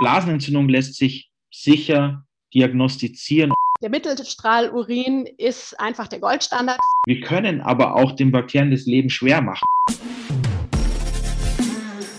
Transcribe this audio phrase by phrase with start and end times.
[0.00, 3.52] Blasenentzündung lässt sich sicher diagnostizieren.
[3.82, 6.80] Der Mittelstrahlurin ist einfach der Goldstandard.
[7.06, 9.66] Wir können aber auch den Bakterien das Leben schwer machen.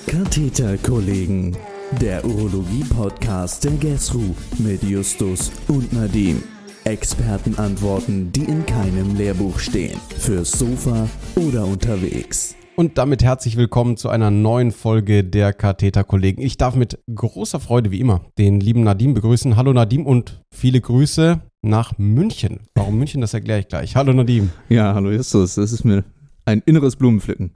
[0.05, 1.57] Katheterkollegen,
[1.99, 6.43] der Urologie-Podcast der GESRU mit Justus und Nadim.
[6.83, 9.99] Expertenantworten, die in keinem Lehrbuch stehen.
[10.19, 12.55] Fürs Sofa oder unterwegs.
[12.81, 16.41] Und damit herzlich willkommen zu einer neuen Folge der Katheter-Kollegen.
[16.41, 19.55] Ich darf mit großer Freude wie immer den lieben Nadim begrüßen.
[19.55, 22.61] Hallo Nadim und viele Grüße nach München.
[22.73, 23.95] Warum München, das erkläre ich gleich.
[23.95, 24.49] Hallo Nadim.
[24.67, 25.53] Ja, hallo Justus.
[25.53, 26.03] Das ist mir
[26.45, 27.51] ein inneres Blumenpflücken.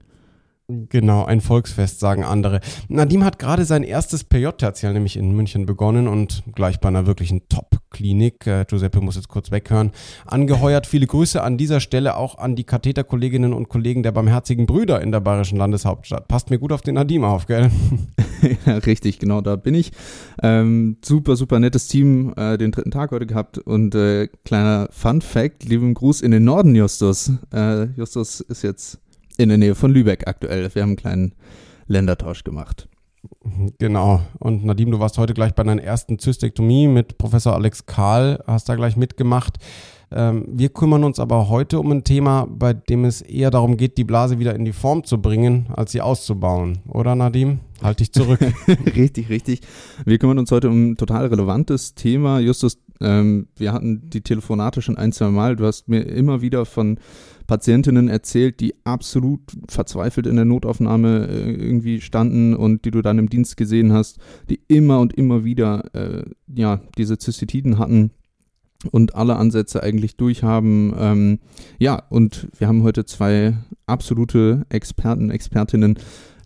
[0.68, 2.60] Genau, ein Volksfest, sagen andere.
[2.88, 7.48] Nadim hat gerade sein erstes PJ-Tertial nämlich in München begonnen und gleich bei einer wirklichen
[7.50, 9.92] Top-Klinik, äh, Giuseppe muss jetzt kurz weghören,
[10.26, 10.88] angeheuert.
[10.88, 15.12] Viele Grüße an dieser Stelle auch an die Katheterkolleginnen und Kollegen der Barmherzigen Brüder in
[15.12, 16.28] der bayerischen Landeshauptstadt.
[16.28, 17.70] Passt mir gut auf den Nadim auf, gell?
[18.66, 19.92] ja, richtig, genau, da bin ich.
[20.42, 25.64] Ähm, super, super nettes Team, äh, den dritten Tag heute gehabt und äh, kleiner Fun-Fact,
[25.66, 27.34] lieben Gruß in den Norden, Justus.
[27.54, 29.00] Äh, Justus ist jetzt
[29.40, 30.74] in der Nähe von Lübeck aktuell.
[30.74, 31.36] Wir haben einen kleinen
[31.88, 32.88] Ländertausch gemacht.
[33.80, 34.22] Genau.
[34.40, 38.70] Und Nadim, du warst heute gleich bei deiner ersten Zystektomie mit Professor Alex Kahl, hast
[38.70, 39.58] da gleich mitgemacht.
[40.12, 43.98] Ähm, wir kümmern uns aber heute um ein Thema, bei dem es eher darum geht,
[43.98, 46.80] die Blase wieder in die Form zu bringen, als sie auszubauen.
[46.88, 47.60] Oder Nadim?
[47.82, 48.40] Halt dich zurück.
[48.96, 49.62] richtig, richtig.
[50.06, 52.40] Wir kümmern uns heute um ein total relevantes Thema.
[52.40, 55.56] Justus, ähm, wir hatten die Telefonate schon ein, zwei Mal.
[55.56, 57.00] Du hast mir immer wieder von
[57.48, 63.20] Patientinnen erzählt, die absolut verzweifelt in der Notaufnahme äh, irgendwie standen und die du dann
[63.20, 64.18] im Dienst gesehen hast,
[64.50, 66.24] die immer und immer wieder äh,
[66.54, 68.12] ja, diese Zystitiden hatten
[68.92, 70.94] und alle Ansätze eigentlich durchhaben.
[70.98, 71.40] Ähm,
[71.80, 75.98] ja, und wir haben heute zwei absolute Experten, Expertinnen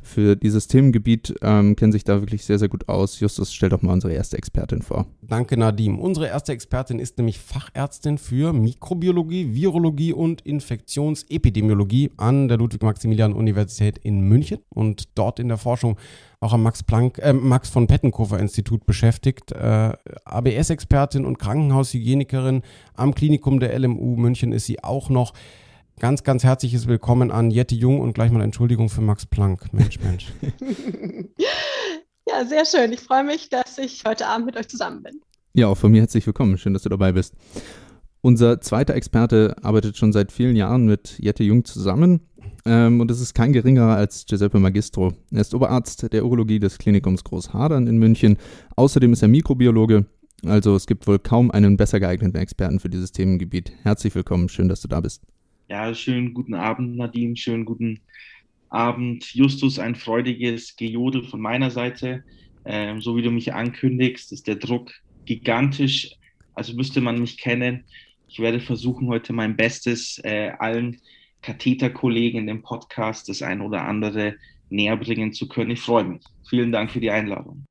[0.09, 3.19] für dieses Themengebiet, ähm, kennen sich da wirklich sehr, sehr gut aus.
[3.19, 5.05] Justus, stell doch mal unsere erste Expertin vor.
[5.21, 5.99] Danke, Nadim.
[5.99, 14.21] Unsere erste Expertin ist nämlich Fachärztin für Mikrobiologie, Virologie und Infektionsepidemiologie an der Ludwig-Maximilian-Universität in
[14.21, 15.97] München und dort in der Forschung
[16.41, 17.33] auch am Max Planck, äh,
[18.85, 19.51] beschäftigt.
[19.51, 19.93] Äh,
[20.25, 22.63] ABS-Expertin und Krankenhaushygienikerin
[22.95, 25.33] am Klinikum der LMU München ist sie auch noch.
[25.99, 29.73] Ganz, ganz herzliches Willkommen an Jette Jung und gleich mal Entschuldigung für Max Planck.
[29.73, 30.27] Mensch, Mensch.
[32.25, 32.93] ja, sehr schön.
[32.93, 35.19] Ich freue mich, dass ich heute Abend mit euch zusammen bin.
[35.53, 36.57] Ja, auch von mir herzlich willkommen.
[36.57, 37.33] Schön, dass du dabei bist.
[38.21, 42.21] Unser zweiter Experte arbeitet schon seit vielen Jahren mit Jette Jung zusammen.
[42.63, 45.11] Ähm, und es ist kein geringerer als Giuseppe Magistro.
[45.31, 48.37] Er ist Oberarzt der Urologie des Klinikums Großhadern in München.
[48.77, 50.05] Außerdem ist er Mikrobiologe.
[50.45, 53.73] Also es gibt wohl kaum einen besser geeigneten Experten für dieses Themengebiet.
[53.83, 55.23] Herzlich willkommen, schön, dass du da bist.
[55.69, 57.37] Ja, schönen guten Abend, Nadine.
[57.37, 57.99] Schönen guten
[58.69, 59.77] Abend, Justus.
[59.77, 62.23] Ein freudiges Gejodel von meiner Seite.
[62.65, 64.91] Ähm, so wie du mich ankündigst, ist der Druck
[65.25, 66.15] gigantisch.
[66.55, 67.85] Also müsste man mich kennen.
[68.27, 71.01] Ich werde versuchen, heute mein Bestes äh, allen
[71.43, 74.37] Katheterkollegen in dem Podcast das ein oder andere
[74.71, 75.69] näher bringen zu können.
[75.69, 76.23] Ich freue mich.
[76.49, 77.68] Vielen Dank für die Einladung.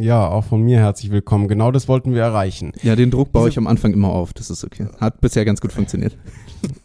[0.00, 1.48] Ja, auch von mir herzlich willkommen.
[1.48, 2.70] Genau das wollten wir erreichen.
[2.82, 4.32] Ja, den Druck baue ich am Anfang immer auf.
[4.32, 4.86] Das ist okay.
[5.00, 6.16] Hat bisher ganz gut funktioniert.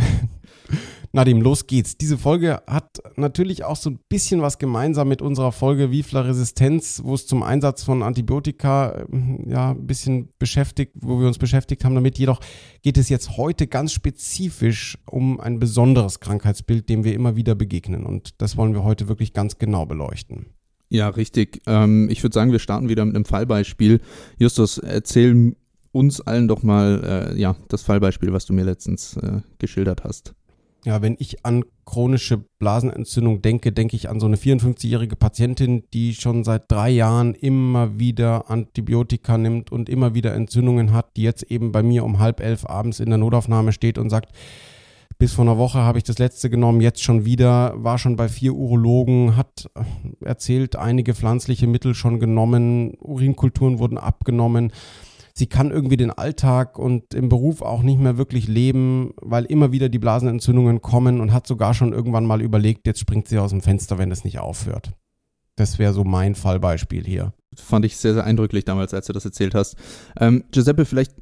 [1.13, 1.97] Nadim, los geht's.
[1.97, 7.01] Diese Folge hat natürlich auch so ein bisschen was gemeinsam mit unserer Folge Vifla Resistenz,
[7.03, 9.07] wo es zum Einsatz von Antibiotika äh,
[9.51, 12.19] ja ein bisschen beschäftigt, wo wir uns beschäftigt haben damit.
[12.19, 12.41] Jedoch
[12.83, 18.05] geht es jetzt heute ganz spezifisch um ein besonderes Krankheitsbild, dem wir immer wieder begegnen.
[18.05, 20.55] Und das wollen wir heute wirklich ganz genau beleuchten.
[20.91, 21.63] Ja, richtig.
[21.67, 24.01] Ähm, ich würde sagen, wir starten wieder mit einem Fallbeispiel.
[24.39, 25.55] Justus, erzähl
[25.93, 30.35] uns allen doch mal äh, ja, das Fallbeispiel, was du mir letztens äh, geschildert hast.
[30.85, 36.15] Ja, wenn ich an chronische Blasenentzündung denke, denke ich an so eine 54-jährige Patientin, die
[36.15, 41.43] schon seit drei Jahren immer wieder Antibiotika nimmt und immer wieder Entzündungen hat, die jetzt
[41.45, 44.33] eben bei mir um halb elf abends in der Notaufnahme steht und sagt,
[45.21, 48.29] bis vor einer Woche habe ich das letzte genommen, jetzt schon wieder, war schon bei
[48.29, 49.71] vier Urologen, hat
[50.21, 54.73] erzählt, einige pflanzliche Mittel schon genommen, Urinkulturen wurden abgenommen
[55.41, 59.73] sie kann irgendwie den Alltag und im Beruf auch nicht mehr wirklich leben, weil immer
[59.73, 63.51] wieder die Blasenentzündungen kommen und hat sogar schon irgendwann mal überlegt, jetzt springt sie aus
[63.51, 64.93] dem Fenster, wenn es nicht aufhört.
[65.57, 67.33] Das wäre so mein Fallbeispiel hier.
[67.57, 69.77] Fand ich sehr, sehr eindrücklich damals, als du das erzählt hast.
[70.19, 71.15] Ähm, Giuseppe, vielleicht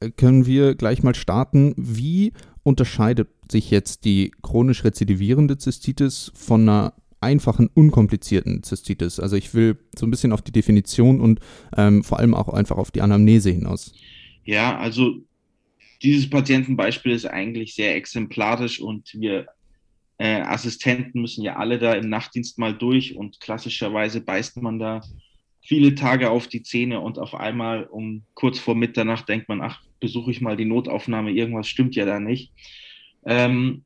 [0.00, 1.74] äh, können wir gleich mal starten.
[1.76, 2.32] Wie
[2.62, 9.20] unterscheidet sich jetzt die chronisch rezidivierende Zystitis von einer einfachen, unkomplizierten Zystitis.
[9.20, 11.40] Also ich will so ein bisschen auf die Definition und
[11.76, 13.94] ähm, vor allem auch einfach auf die Anamnese hinaus.
[14.44, 15.20] Ja, also
[16.02, 19.46] dieses Patientenbeispiel ist eigentlich sehr exemplarisch und wir
[20.18, 25.00] äh, Assistenten müssen ja alle da im Nachtdienst mal durch und klassischerweise beißt man da
[25.62, 29.80] viele Tage auf die Zähne und auf einmal um kurz vor Mitternacht denkt man, ach,
[30.00, 32.50] besuche ich mal die Notaufnahme, irgendwas stimmt ja da nicht.
[33.24, 33.84] Ähm,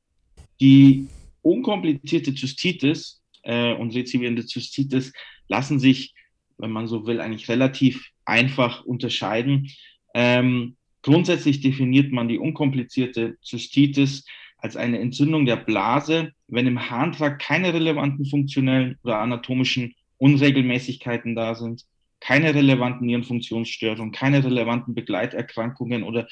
[0.60, 1.08] die
[1.42, 5.12] unkomplizierte Zystitis äh, und rezidivierende Zystitis
[5.48, 6.14] lassen sich,
[6.58, 9.70] wenn man so will, eigentlich relativ einfach unterscheiden.
[10.14, 14.24] Ähm, grundsätzlich definiert man die unkomplizierte Zystitis
[14.58, 21.54] als eine Entzündung der Blase, wenn im Harntrakt keine relevanten funktionellen oder anatomischen Unregelmäßigkeiten da
[21.54, 21.84] sind,
[22.20, 26.26] keine relevanten Nierenfunktionsstörungen, keine relevanten Begleiterkrankungen oder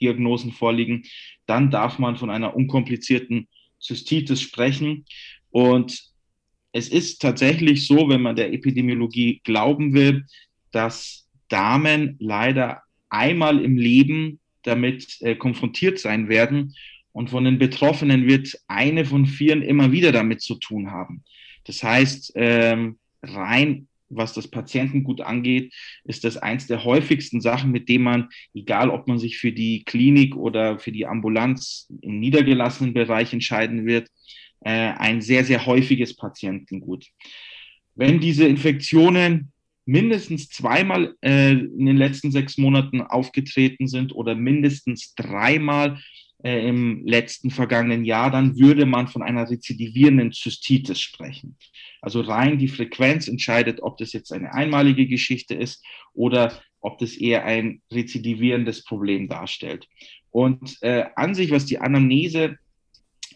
[0.00, 1.04] Differentialdiagnosen vorliegen,
[1.46, 3.48] dann darf man von einer unkomplizierten
[3.80, 5.04] Zystitis sprechen.
[5.50, 6.10] Und
[6.72, 10.24] es ist tatsächlich so, wenn man der Epidemiologie glauben will,
[10.72, 16.74] dass Damen leider einmal im Leben damit äh, konfrontiert sein werden.
[17.12, 21.24] Und von den Betroffenen wird eine von vieren immer wieder damit zu tun haben.
[21.64, 25.74] Das heißt, ähm, rein was das Patientengut angeht,
[26.04, 29.84] ist das eins der häufigsten Sachen, mit dem man, egal ob man sich für die
[29.84, 34.08] Klinik oder für die Ambulanz im niedergelassenen Bereich entscheiden wird,
[34.60, 37.06] äh, ein sehr, sehr häufiges Patientengut.
[37.94, 39.52] Wenn diese Infektionen
[39.86, 45.98] mindestens zweimal äh, in den letzten sechs Monaten aufgetreten sind oder mindestens dreimal
[46.42, 51.56] äh, im letzten vergangenen Jahr, dann würde man von einer rezidivierenden Zystitis sprechen.
[52.00, 57.16] Also rein die Frequenz entscheidet, ob das jetzt eine einmalige Geschichte ist oder ob das
[57.16, 59.88] eher ein rezidivierendes Problem darstellt.
[60.30, 62.58] Und äh, an sich, was die Anamnese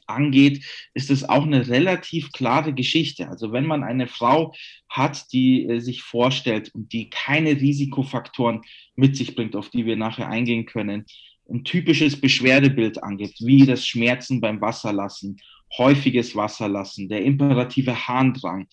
[0.06, 3.29] angeht, ist es auch eine relativ klare Geschichte.
[3.29, 4.55] Also wenn man eine Frau
[4.88, 8.61] hat, die äh, sich vorstellt und die keine Risikofaktoren
[8.96, 11.06] mit sich bringt, auf die wir nachher eingehen können,
[11.50, 15.41] ein typisches Beschwerdebild angeht, wie das Schmerzen beim Wasserlassen,
[15.76, 18.67] häufiges Wasserlassen, der imperative Harndrang,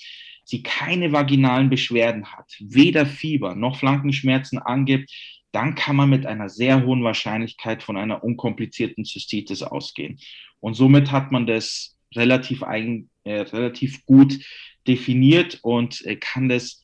[0.43, 5.11] sie keine vaginalen Beschwerden hat, weder Fieber noch Flankenschmerzen angibt,
[5.51, 10.19] dann kann man mit einer sehr hohen Wahrscheinlichkeit von einer unkomplizierten Zystitis ausgehen.
[10.59, 14.39] Und somit hat man das relativ, eigen, äh, relativ gut
[14.87, 16.83] definiert und äh, kann das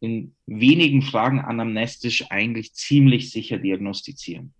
[0.00, 4.52] in wenigen Fragen anamnestisch eigentlich ziemlich sicher diagnostizieren.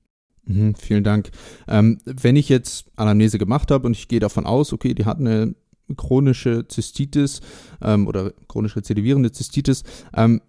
[0.44, 1.30] Mhm, vielen Dank.
[1.68, 5.18] Ähm, wenn ich jetzt Anamnese gemacht habe und ich gehe davon aus, okay, die hat
[5.18, 5.54] eine
[5.96, 7.40] chronische Zystitis
[7.82, 9.84] ähm, oder chronisch rezidivierende Zystitis,
[10.16, 10.40] ähm,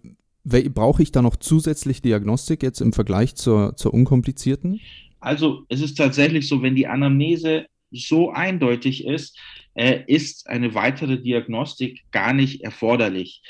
[0.44, 4.80] brauche ich da noch zusätzlich Diagnostik jetzt im Vergleich zur, zur unkomplizierten?
[5.20, 9.38] Also es ist tatsächlich so, wenn die Anamnese so eindeutig ist,
[9.74, 13.42] äh, ist eine weitere Diagnostik gar nicht erforderlich.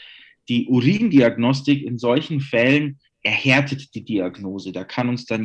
[0.48, 4.70] Die Urindiagnostik in solchen Fällen erhärtet die Diagnose.
[4.70, 5.44] Da kann uns dann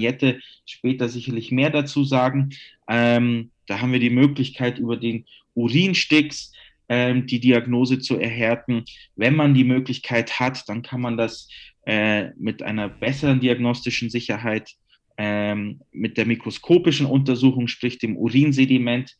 [0.65, 2.49] später sicherlich mehr dazu sagen.
[2.87, 6.51] Ähm, da haben wir die Möglichkeit, über den Urinsticks
[6.89, 8.83] ähm, die Diagnose zu erhärten.
[9.15, 11.47] Wenn man die Möglichkeit hat, dann kann man das
[11.85, 14.75] äh, mit einer besseren diagnostischen Sicherheit
[15.17, 19.17] ähm, mit der mikroskopischen Untersuchung, sprich dem Urinsediment,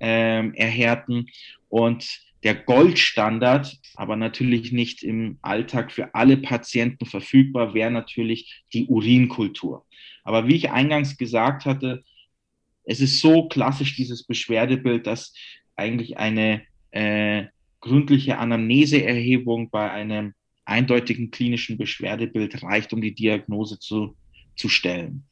[0.00, 1.26] ähm, erhärten.
[1.68, 8.86] Und der Goldstandard, aber natürlich nicht im Alltag für alle Patienten verfügbar, wäre natürlich die
[8.86, 9.86] Urinkultur.
[10.24, 12.04] Aber wie ich eingangs gesagt hatte,
[12.84, 15.34] es ist so klassisch dieses Beschwerdebild, dass
[15.76, 17.46] eigentlich eine äh,
[17.80, 24.16] gründliche Anamneseerhebung bei einem eindeutigen klinischen Beschwerdebild reicht, um die Diagnose zu,
[24.56, 25.27] zu stellen.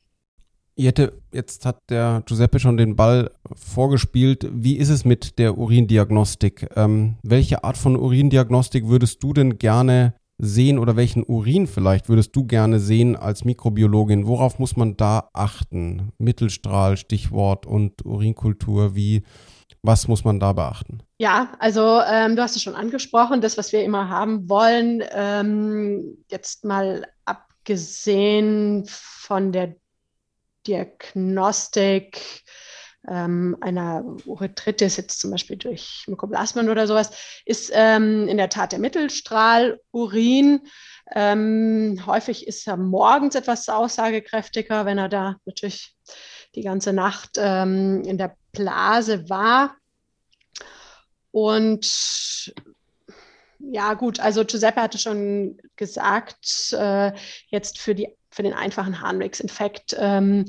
[0.78, 4.46] Jette, jetzt hat der Giuseppe schon den Ball vorgespielt.
[4.52, 6.68] Wie ist es mit der Urindiagnostik?
[6.76, 12.36] Ähm, welche Art von Urindiagnostik würdest du denn gerne sehen oder welchen Urin vielleicht würdest
[12.36, 14.26] du gerne sehen als Mikrobiologin?
[14.26, 16.12] Worauf muss man da achten?
[16.18, 19.22] Mittelstrahl, Stichwort und Urinkultur, wie,
[19.80, 20.98] was muss man da beachten?
[21.18, 26.18] Ja, also ähm, du hast es schon angesprochen, das, was wir immer haben wollen, ähm,
[26.30, 29.76] jetzt mal abgesehen von der
[30.66, 32.44] Diagnostik
[33.08, 37.10] ähm, einer Urethritis, jetzt zum Beispiel durch Mykoplasmen oder sowas,
[37.44, 40.62] ist ähm, in der Tat der Mittelstrahlurin.
[41.14, 45.94] Ähm, häufig ist er morgens etwas aussagekräftiger, wenn er da natürlich
[46.54, 49.76] die ganze Nacht ähm, in der Blase war.
[51.30, 52.54] Und
[53.58, 57.12] ja, gut, also Giuseppe hatte schon gesagt, äh,
[57.48, 60.44] jetzt für die für den einfachen Harnwegsinfekt ähm,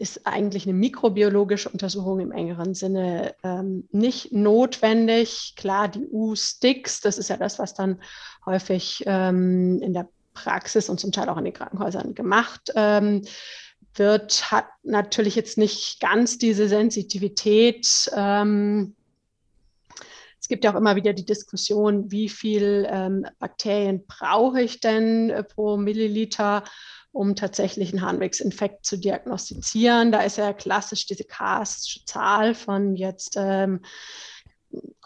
[0.00, 5.54] ist eigentlich eine mikrobiologische Untersuchung im engeren Sinne ähm, nicht notwendig.
[5.56, 8.00] Klar, die U-Sticks, das ist ja das, was dann
[8.44, 13.22] häufig ähm, in der Praxis und zum Teil auch in den Krankenhäusern gemacht ähm,
[13.94, 18.10] wird, hat natürlich jetzt nicht ganz diese Sensitivität.
[18.14, 18.96] Ähm,
[20.48, 25.28] Es gibt ja auch immer wieder die Diskussion, wie viel ähm, Bakterien brauche ich denn
[25.28, 26.64] äh, pro Milliliter,
[27.12, 30.10] um tatsächlich einen Harnwegsinfekt zu diagnostizieren.
[30.10, 33.82] Da ist ja klassisch diese Cast-Zahl von jetzt ähm,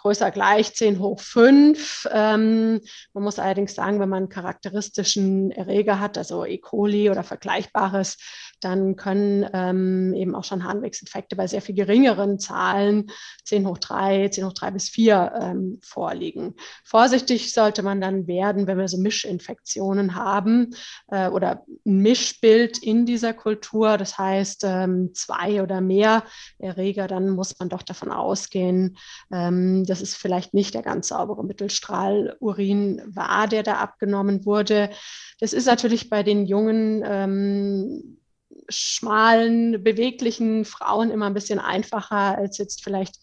[0.03, 2.09] größer gleich 10 hoch 5.
[2.13, 2.81] Ähm,
[3.13, 6.59] man muss allerdings sagen, wenn man einen charakteristischen Erreger hat, also E.
[6.59, 8.19] coli oder Vergleichbares,
[8.61, 13.11] dann können ähm, eben auch schon Harnwegsinfekte bei sehr viel geringeren Zahlen,
[13.45, 16.55] 10 hoch 3, 10 hoch 3 bis 4 ähm, vorliegen.
[16.85, 20.75] Vorsichtig sollte man dann werden, wenn wir so Mischinfektionen haben
[21.09, 26.25] äh, oder ein Mischbild in dieser Kultur, das heißt ähm, zwei oder mehr
[26.59, 28.97] Erreger, dann muss man doch davon ausgehen,
[29.33, 34.89] ähm, dass es vielleicht nicht der ganz saubere Mittelstrahlurin war, der da abgenommen wurde.
[35.39, 38.19] Das ist natürlich bei den jungen ähm,
[38.71, 43.19] schmalen, beweglichen Frauen immer ein bisschen einfacher als jetzt vielleicht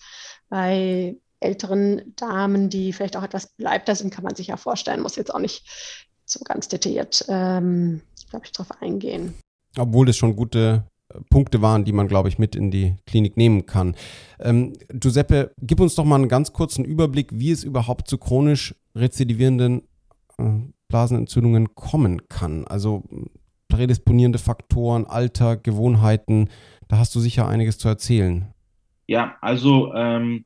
[0.47, 5.15] bei älteren Damen, die vielleicht auch etwas beleibter sind, kann man sich ja vorstellen, muss
[5.15, 5.67] jetzt auch nicht
[6.25, 9.33] so ganz detailliert, ähm, glaube ich, darauf eingehen.
[9.75, 10.83] Obwohl das schon gute
[11.29, 13.95] Punkte waren, die man, glaube ich, mit in die Klinik nehmen kann.
[14.39, 18.75] Ähm, Giuseppe, gib uns doch mal einen ganz kurzen Überblick, wie es überhaupt zu chronisch
[18.95, 19.83] rezidivierenden
[20.37, 20.43] äh,
[20.87, 22.65] Blasenentzündungen kommen kann.
[22.65, 23.03] Also
[23.67, 26.49] prädisponierende Faktoren, Alter, Gewohnheiten.
[26.87, 28.47] Da hast du sicher einiges zu erzählen.
[29.07, 30.45] Ja, also ähm,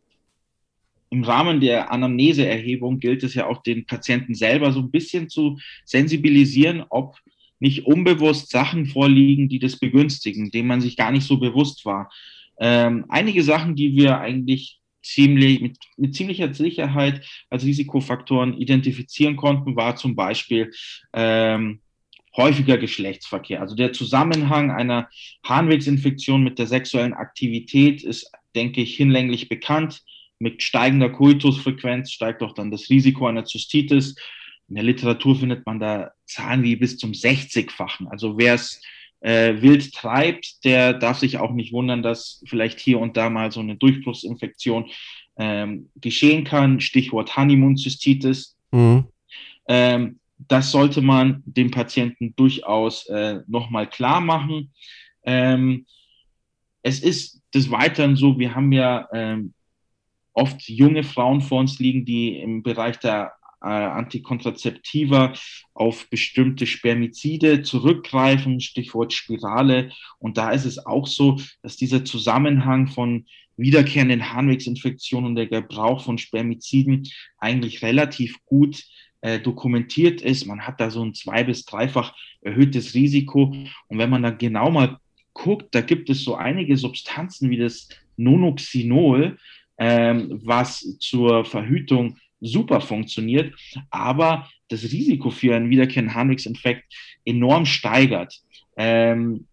[1.10, 5.60] im Rahmen der Anamneseerhebung gilt es ja auch den Patienten selber so ein bisschen zu
[5.86, 7.18] sensibilisieren, ob
[7.64, 12.12] nicht unbewusst Sachen vorliegen, die das begünstigen, denen man sich gar nicht so bewusst war.
[12.60, 19.78] Ähm, einige Sachen, die wir eigentlich ziemlich, mit, mit ziemlicher Sicherheit als Risikofaktoren identifizieren konnten,
[19.78, 20.72] war zum Beispiel
[21.14, 21.80] ähm,
[22.36, 23.62] häufiger Geschlechtsverkehr.
[23.62, 25.08] Also der Zusammenhang einer
[25.46, 30.02] Harnwegsinfektion mit der sexuellen Aktivität ist, denke ich, hinlänglich bekannt.
[30.38, 34.16] Mit steigender Coitusfrequenz steigt auch dann das Risiko einer Zystitis.
[34.70, 38.08] In der Literatur findet man da Zahlen wie bis zum 60-fachen.
[38.08, 38.82] Also wer es
[39.20, 43.52] äh, wild treibt, der darf sich auch nicht wundern, dass vielleicht hier und da mal
[43.52, 44.90] so eine Durchbruchsinfektion
[45.38, 46.80] ähm, geschehen kann.
[46.80, 48.58] Stichwort Honeymoon-Zystitis.
[48.72, 49.06] Mhm.
[49.68, 54.74] Ähm, das sollte man dem Patienten durchaus äh, nochmal klar machen.
[55.24, 55.86] Ähm,
[56.82, 59.54] es ist des Weiteren so, wir haben ja ähm,
[60.34, 65.34] oft junge Frauen vor uns liegen, die im Bereich der äh, Antikontrazeptiva
[65.74, 69.92] auf bestimmte Spermizide zurückgreifen, Stichwort Spirale.
[70.20, 76.04] Und da ist es auch so, dass dieser Zusammenhang von wiederkehrenden Harnwegsinfektionen und der Gebrauch
[76.04, 78.84] von Spermiziden eigentlich relativ gut
[79.22, 80.46] äh, dokumentiert ist.
[80.46, 83.56] Man hat da so ein zwei- bis dreifach erhöhtes Risiko.
[83.88, 84.98] Und wenn man da genau mal
[85.34, 89.38] guckt, da gibt es so einige Substanzen wie das Nonoxynol,
[89.78, 93.54] ähm, was zur Verhütung super funktioniert,
[93.90, 96.84] aber das Risiko für einen wiederkehrenden Harnwegsinfekt
[97.26, 98.42] enorm steigert.
[98.78, 99.48] Ähm,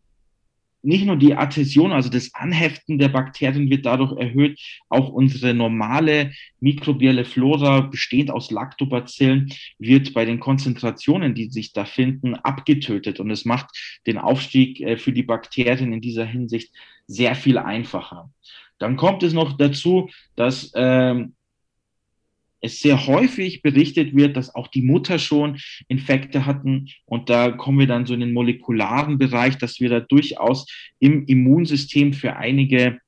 [0.83, 6.33] nicht nur die Adhäsion, also das Anheften der Bakterien wird dadurch erhöht, auch unsere normale
[6.61, 13.21] mikrobielle Flora, bestehend aus Lactobacillen, wird bei den Konzentrationen, die sich da finden, abgetötet.
[13.21, 13.69] Und es macht
[14.07, 16.73] den Aufstieg äh, für die Bakterien in dieser Hinsicht
[17.07, 18.31] sehr viel einfacher.
[18.79, 21.35] Dann kommt es noch dazu, dass ähm,
[22.61, 26.89] es sehr häufig berichtet wird, dass auch die Mutter schon Infekte hatten.
[27.07, 30.67] Und da kommen wir dann so in den molekularen Bereich, dass wir da durchaus
[30.99, 33.01] im Immunsystem für einige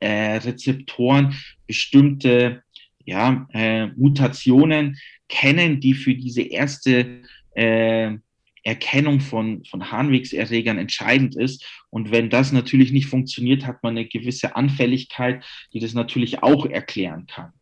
[0.00, 1.34] äh, Rezeptoren
[1.66, 2.62] bestimmte
[3.04, 7.22] ja, äh, Mutationen kennen, die für diese erste
[7.54, 8.16] äh,
[8.62, 11.64] Erkennung von, von Harnwegserregern entscheidend ist.
[11.90, 16.66] Und wenn das natürlich nicht funktioniert, hat man eine gewisse Anfälligkeit, die das natürlich auch
[16.66, 17.52] erklären kann.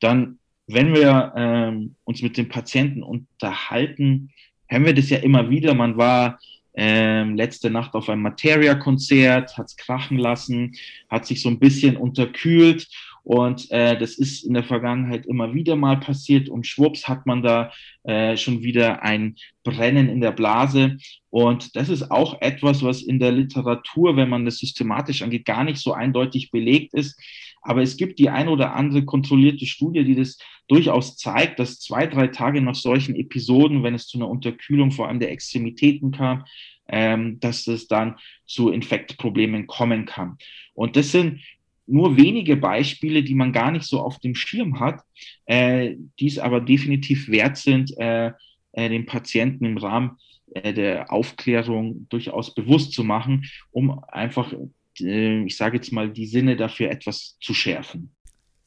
[0.00, 0.40] Dann
[0.72, 4.30] wenn wir ähm, uns mit den Patienten unterhalten,
[4.66, 5.74] hören wir das ja immer wieder.
[5.74, 6.38] Man war
[6.74, 10.74] ähm, letzte Nacht auf einem Materia-Konzert, hat es krachen lassen,
[11.08, 12.88] hat sich so ein bisschen unterkühlt
[13.30, 17.44] und äh, das ist in der Vergangenheit immer wieder mal passiert und schwupps hat man
[17.44, 17.70] da
[18.02, 20.96] äh, schon wieder ein Brennen in der Blase.
[21.28, 25.62] Und das ist auch etwas, was in der Literatur, wenn man das systematisch angeht, gar
[25.62, 27.22] nicht so eindeutig belegt ist.
[27.62, 32.08] Aber es gibt die ein oder andere kontrollierte Studie, die das durchaus zeigt, dass zwei,
[32.08, 36.46] drei Tage nach solchen Episoden, wenn es zu einer Unterkühlung vor allem der Extremitäten kam,
[36.88, 40.36] ähm, dass es dann zu Infektproblemen kommen kann.
[40.74, 41.42] Und das sind
[41.90, 45.02] nur wenige Beispiele, die man gar nicht so auf dem Schirm hat,
[45.46, 48.32] äh, die es aber definitiv wert sind, äh,
[48.72, 50.18] äh, den Patienten im Rahmen
[50.54, 54.52] äh, der Aufklärung durchaus bewusst zu machen, um einfach,
[55.00, 58.10] äh, ich sage jetzt mal, die Sinne dafür etwas zu schärfen.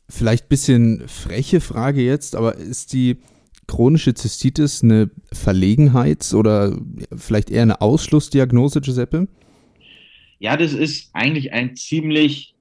[0.10, 3.18] Vielleicht ein bisschen freche Frage jetzt, aber ist die
[3.68, 6.78] chronische Zystitis eine Verlegenheits- oder
[7.16, 9.28] vielleicht eher eine Ausschlussdiagnose, Giuseppe?
[10.40, 12.53] Ja, das ist eigentlich ein ziemlich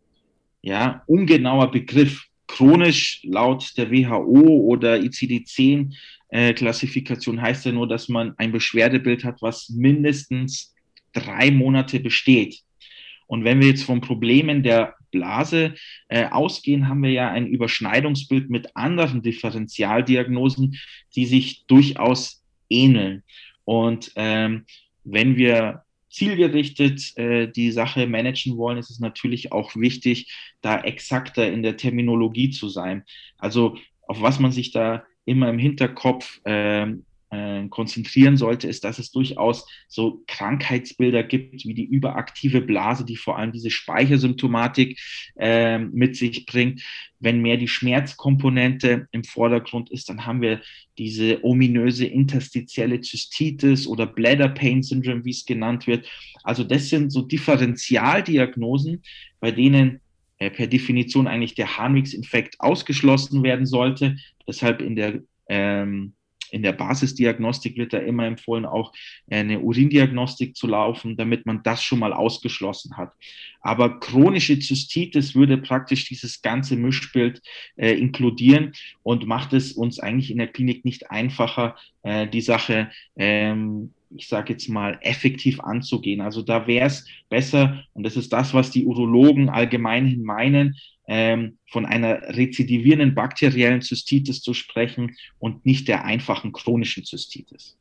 [0.62, 2.26] ja, ungenauer Begriff.
[2.49, 5.95] Chronisch laut der WHO oder ICD-10
[6.28, 10.75] äh, Klassifikation heißt ja nur, dass man ein Beschwerdebild hat, was mindestens
[11.12, 12.61] drei Monate besteht.
[13.26, 15.75] Und wenn wir jetzt von Problemen der Blase
[16.09, 20.78] äh, ausgehen, haben wir ja ein Überschneidungsbild mit anderen Differentialdiagnosen,
[21.14, 23.23] die sich durchaus ähneln.
[23.64, 24.64] Und ähm,
[25.04, 31.50] wenn wir zielgerichtet äh, die Sache managen wollen, ist es natürlich auch wichtig, da exakter
[31.50, 33.04] in der Terminologie zu sein.
[33.38, 33.76] Also
[34.07, 39.11] auf was man sich da immer im Hinterkopf ähm, äh, konzentrieren sollte, ist, dass es
[39.11, 45.01] durchaus so Krankheitsbilder gibt, wie die überaktive Blase, die vor allem diese Speichersymptomatik
[45.37, 46.83] äh, mit sich bringt.
[47.21, 50.61] Wenn mehr die Schmerzkomponente im Vordergrund ist, dann haben wir
[50.99, 56.07] diese ominöse interstitielle Zystitis oder Bladder Pain Syndrome, wie es genannt wird.
[56.45, 59.03] Also das sind so Differentialdiagnosen,
[59.41, 60.01] bei denen
[60.39, 64.17] äh, per Definition eigentlich der Harnwegs-Infekt ausgeschlossen werden sollte.
[64.47, 66.12] Deshalb in der ähm,
[66.52, 68.92] in der Basisdiagnostik wird da immer empfohlen, auch
[69.30, 73.12] eine Urindiagnostik zu laufen, damit man das schon mal ausgeschlossen hat.
[73.62, 77.40] Aber chronische Zystitis würde praktisch dieses ganze Mischbild
[77.76, 82.90] äh, inkludieren und macht es uns eigentlich in der Klinik nicht einfacher, äh, die Sache
[83.16, 86.21] ähm, ich sage jetzt mal, effektiv anzugehen.
[86.21, 90.76] Also da wäre es besser, und das ist das, was die Urologen allgemein meinen,
[91.09, 97.76] ähm, von einer rezidivierenden bakteriellen Zystitis zu sprechen und nicht der einfachen chronischen Zystitis.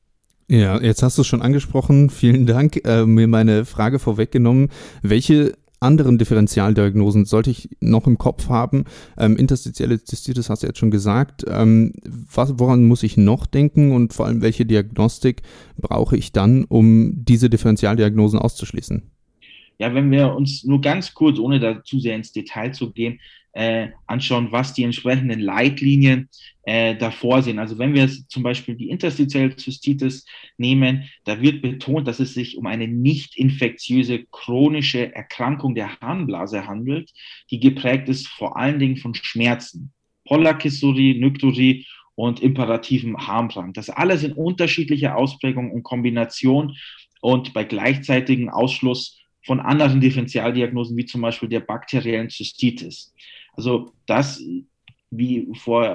[0.48, 2.10] Ja, jetzt hast du es schon angesprochen.
[2.10, 2.82] Vielen Dank.
[2.84, 4.70] Äh, mir meine Frage vorweggenommen.
[5.02, 8.86] Welche anderen Differentialdiagnosen sollte ich noch im Kopf haben?
[9.18, 11.44] Ähm, interstitielle Zystitis hast du jetzt schon gesagt.
[11.48, 15.42] Ähm, was, woran muss ich noch denken und vor allem welche Diagnostik
[15.78, 19.02] brauche ich dann, um diese Differentialdiagnosen auszuschließen?
[19.80, 23.20] Ja, wenn wir uns nur ganz kurz, ohne da zu sehr ins Detail zu gehen,
[23.54, 26.30] äh, anschauen, was die entsprechenden Leitlinien
[26.64, 27.60] äh, davor sind.
[27.60, 30.26] Also wenn wir zum Beispiel die interstitielle Zystitis
[30.58, 36.68] nehmen, da wird betont, dass es sich um eine nicht infektiöse chronische Erkrankung der Harnblase
[36.68, 37.12] handelt,
[37.50, 39.92] die geprägt ist vor allen Dingen von Schmerzen,
[40.26, 41.86] Polakisurie, Nykturie
[42.16, 43.74] und imperativem Harndrang.
[43.74, 46.78] Das alles in unterschiedlicher Ausprägung und Kombination
[47.22, 53.14] und bei gleichzeitigem Ausschluss von anderen Differentialdiagnosen, wie zum Beispiel der bakteriellen Zystitis.
[53.54, 54.42] Also das,
[55.12, 55.86] wie, vor,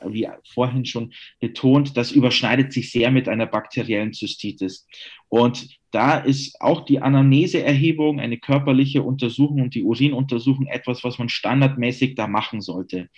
[0.00, 4.86] äh, wie vorhin schon betont, das überschneidet sich sehr mit einer bakteriellen Zystitis.
[5.28, 11.28] Und da ist auch die Anamneseerhebung, eine körperliche Untersuchung und die Urinuntersuchung etwas, was man
[11.28, 13.08] standardmäßig da machen sollte.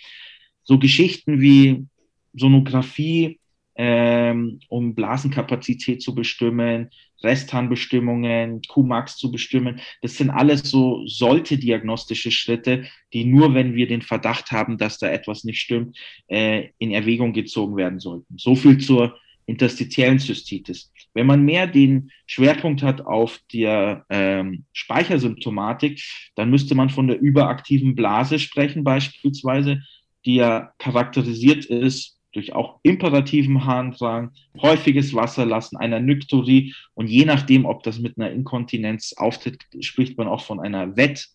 [0.63, 1.87] So Geschichten wie
[2.33, 3.39] Sonographie,
[3.75, 6.89] ähm, um Blasenkapazität zu bestimmen,
[7.23, 9.79] Restharnbestimmungen, Qmax zu bestimmen.
[10.01, 14.99] Das sind alles so sollte diagnostische Schritte, die nur, wenn wir den Verdacht haben, dass
[14.99, 18.37] da etwas nicht stimmt, äh, in Erwägung gezogen werden sollten.
[18.37, 20.91] So viel zur interstitiellen Zystitis.
[21.13, 26.03] Wenn man mehr den Schwerpunkt hat auf der ähm, Speichersymptomatik,
[26.35, 29.81] dann müsste man von der überaktiven Blase sprechen beispielsweise,
[30.25, 37.65] die ja charakterisiert ist durch auch imperativen Harndrang, häufiges Wasserlassen, einer Nykturie und je nachdem,
[37.65, 41.29] ob das mit einer Inkontinenz auftritt, spricht man auch von einer Wett-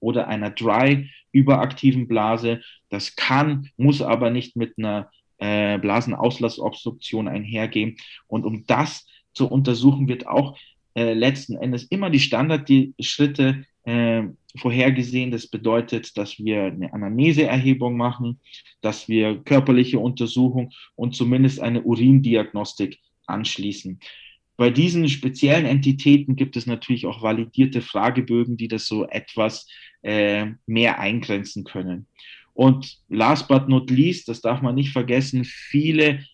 [0.00, 2.60] oder einer Dry überaktiven Blase.
[2.90, 7.96] Das kann, muss aber nicht mit einer äh, Blasenauslassobstruktion einhergehen.
[8.26, 10.56] Und um das zu untersuchen, wird auch
[10.94, 14.24] äh, letzten Endes immer die Standardschritte äh,
[14.56, 15.30] vorhergesehen.
[15.30, 18.40] Das bedeutet, dass wir eine Anamneseerhebung machen,
[18.80, 24.00] dass wir körperliche Untersuchung und zumindest eine Urindiagnostik anschließen.
[24.56, 29.68] Bei diesen speziellen Entitäten gibt es natürlich auch validierte Fragebögen, die das so etwas
[30.02, 32.06] äh, mehr eingrenzen können.
[32.52, 36.24] Und last but not least, das darf man nicht vergessen, viele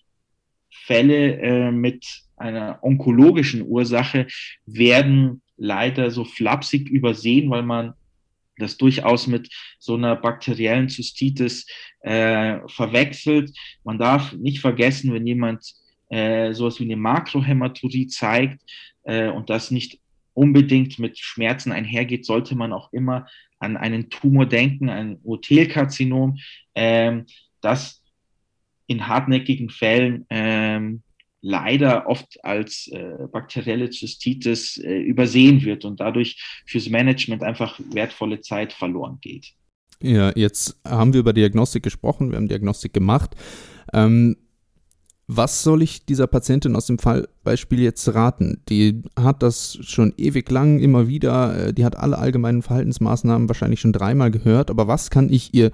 [0.71, 4.27] Fälle äh, mit einer onkologischen Ursache
[4.67, 7.95] werden leider so flapsig übersehen, weil man
[8.59, 11.67] das durchaus mit so einer bakteriellen Zystitis
[12.01, 13.57] äh, verwechselt.
[13.85, 15.75] Man darf nicht vergessen, wenn jemand
[16.09, 18.61] äh, sowas wie eine Makrohämaturie zeigt
[19.05, 20.01] äh, und das nicht
[20.35, 23.27] unbedingt mit Schmerzen einhergeht, sollte man auch immer
[23.59, 26.39] an einen Tumor denken, ein Urothelkarzinom,
[26.75, 27.27] ähm,
[27.61, 28.03] das
[28.87, 31.03] in hartnäckigen Fällen ähm,
[31.43, 38.41] leider oft als äh, bakterielle Zystitis äh, übersehen wird und dadurch fürs Management einfach wertvolle
[38.41, 39.53] Zeit verloren geht.
[40.03, 43.35] Ja, jetzt haben wir über Diagnostik gesprochen, wir haben Diagnostik gemacht.
[43.93, 44.37] Ähm,
[45.33, 48.63] was soll ich dieser Patientin aus dem Fallbeispiel jetzt raten?
[48.69, 53.81] Die hat das schon ewig lang immer wieder, äh, die hat alle allgemeinen Verhaltensmaßnahmen wahrscheinlich
[53.81, 55.71] schon dreimal gehört, aber was kann ich ihr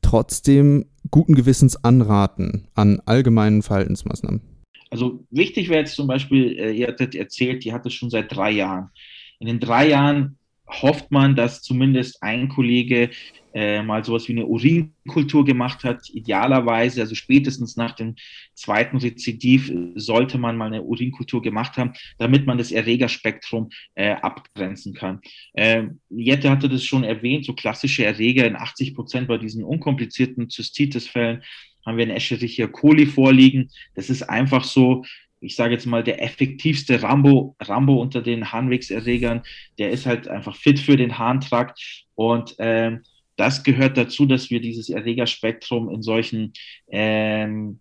[0.00, 4.40] trotzdem guten Gewissens anraten an allgemeinen Verhaltensmaßnahmen?
[4.90, 8.34] Also wichtig wäre jetzt zum Beispiel, äh, ihr hattet erzählt, die hat es schon seit
[8.34, 8.90] drei Jahren.
[9.38, 13.10] In den drei Jahren hofft man, dass zumindest ein Kollege
[13.54, 16.08] äh, mal sowas wie eine Urinkultur gemacht hat.
[16.10, 18.16] Idealerweise, also spätestens nach dem
[18.54, 24.94] zweiten Rezidiv sollte man mal eine Urinkultur gemacht haben, damit man das Erregerspektrum äh, abgrenzen
[24.94, 25.20] kann.
[25.54, 30.50] Äh, Jette hatte das schon erwähnt, so klassische Erreger in 80 Prozent bei diesen unkomplizierten
[30.50, 31.42] Zystitis-Fällen
[31.88, 33.70] haben wir ein Escherichia coli vorliegen.
[33.94, 35.04] Das ist einfach so,
[35.40, 39.42] ich sage jetzt mal, der effektivste Rambo, Rambo unter den Harnwegserregern.
[39.78, 42.04] Der ist halt einfach fit für den Harntrakt.
[42.14, 43.02] Und ähm,
[43.36, 46.52] das gehört dazu, dass wir dieses Erregerspektrum in solchen
[46.88, 47.80] ähm,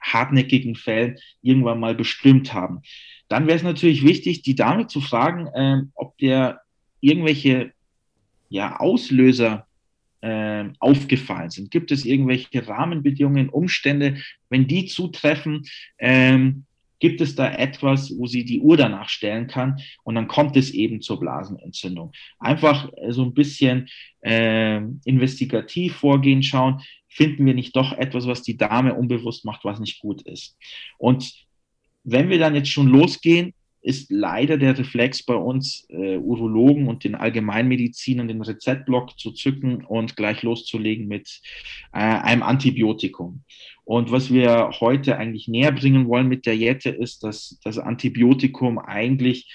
[0.00, 2.80] hartnäckigen Fällen irgendwann mal bestimmt haben.
[3.28, 6.60] Dann wäre es natürlich wichtig, die Dame zu fragen, ähm, ob der
[7.00, 7.72] irgendwelche
[8.48, 9.66] ja, Auslöser
[10.78, 11.70] aufgefallen sind.
[11.70, 14.16] Gibt es irgendwelche Rahmenbedingungen, Umstände,
[14.48, 15.62] wenn die zutreffen,
[15.98, 16.64] ähm,
[16.98, 20.70] gibt es da etwas, wo sie die Uhr danach stellen kann und dann kommt es
[20.70, 22.12] eben zur Blasenentzündung.
[22.38, 23.88] Einfach äh, so ein bisschen
[24.22, 29.80] äh, investigativ vorgehen, schauen, finden wir nicht doch etwas, was die Dame unbewusst macht, was
[29.80, 30.56] nicht gut ist.
[30.98, 31.32] Und
[32.04, 33.52] wenn wir dann jetzt schon losgehen,
[33.86, 39.84] ist leider der Reflex bei uns äh, Urologen und den Allgemeinmedizinern den Rezeptblock zu zücken
[39.84, 41.40] und gleich loszulegen mit
[41.92, 43.44] äh, einem Antibiotikum.
[43.84, 48.80] Und was wir heute eigentlich näher bringen wollen mit der Jette ist, dass das Antibiotikum
[48.80, 49.48] eigentlich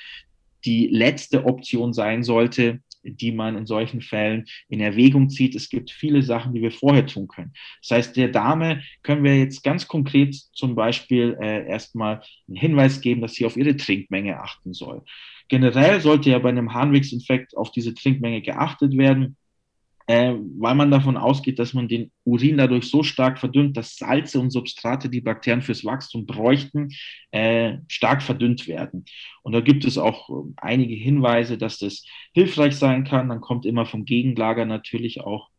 [0.63, 5.55] die letzte Option sein sollte, die man in solchen Fällen in Erwägung zieht.
[5.55, 7.53] Es gibt viele Sachen, die wir vorher tun können.
[7.81, 13.01] Das heißt, der Dame können wir jetzt ganz konkret zum Beispiel äh, erstmal einen Hinweis
[13.01, 15.03] geben, dass sie auf ihre Trinkmenge achten soll.
[15.49, 19.35] Generell sollte ja bei einem Harnwegsinfekt auf diese Trinkmenge geachtet werden
[20.11, 24.41] äh, weil man davon ausgeht, dass man den Urin dadurch so stark verdünnt, dass Salze
[24.41, 26.89] und Substrate, die Bakterien fürs Wachstum bräuchten,
[27.31, 29.05] äh, stark verdünnt werden.
[29.41, 33.29] Und da gibt es auch äh, einige Hinweise, dass das hilfreich sein kann.
[33.29, 35.49] Dann kommt immer vom Gegenlager natürlich auch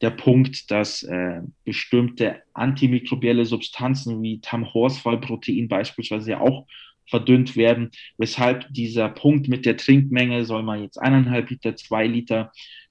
[0.00, 6.66] der Punkt, dass äh, bestimmte antimikrobielle Substanzen wie Tam-Horsfall-Protein beispielsweise ja auch
[7.06, 12.50] verdünnt werden, weshalb dieser Punkt mit der Trinkmenge, soll man jetzt eineinhalb Liter, zwei Liter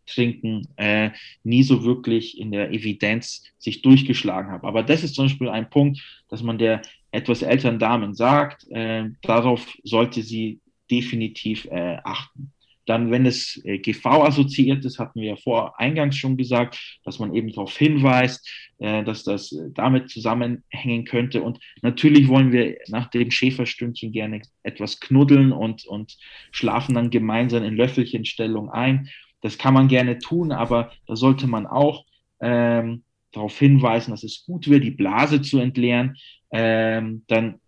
[0.09, 1.11] trinken, äh,
[1.43, 4.67] nie so wirklich in der Evidenz sich durchgeschlagen habe.
[4.67, 9.05] Aber das ist zum Beispiel ein Punkt, dass man der etwas älteren Damen sagt, äh,
[9.21, 12.51] darauf sollte sie definitiv äh, achten.
[12.89, 17.35] Dann, wenn es äh, GV-assoziiert ist, hatten wir ja vor eingangs schon gesagt, dass man
[17.35, 21.43] eben darauf hinweist, äh, dass das äh, damit zusammenhängen könnte.
[21.43, 26.17] Und natürlich wollen wir nach dem Schäferstündchen gerne etwas knuddeln und, und
[26.49, 29.09] schlafen dann gemeinsam in Löffelchenstellung ein.
[29.41, 32.05] Das kann man gerne tun, aber da sollte man auch
[32.41, 36.17] ähm, darauf hinweisen, dass es gut wäre, die Blase zu entleeren.
[36.51, 37.59] Ähm, dann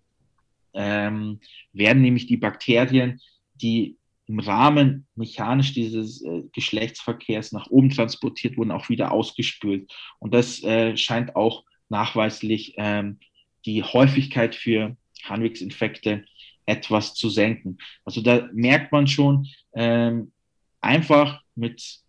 [0.73, 1.39] ähm,
[1.73, 3.19] werden nämlich die Bakterien,
[3.55, 9.91] die im Rahmen mechanisch dieses äh, Geschlechtsverkehrs nach oben transportiert wurden, auch wieder ausgespült.
[10.19, 13.19] Und das äh, scheint auch nachweislich ähm,
[13.65, 16.25] die Häufigkeit für Harnwegsinfekte
[16.65, 17.77] etwas zu senken.
[18.05, 20.31] Also da merkt man schon, ähm,
[20.81, 21.99] einfach mit,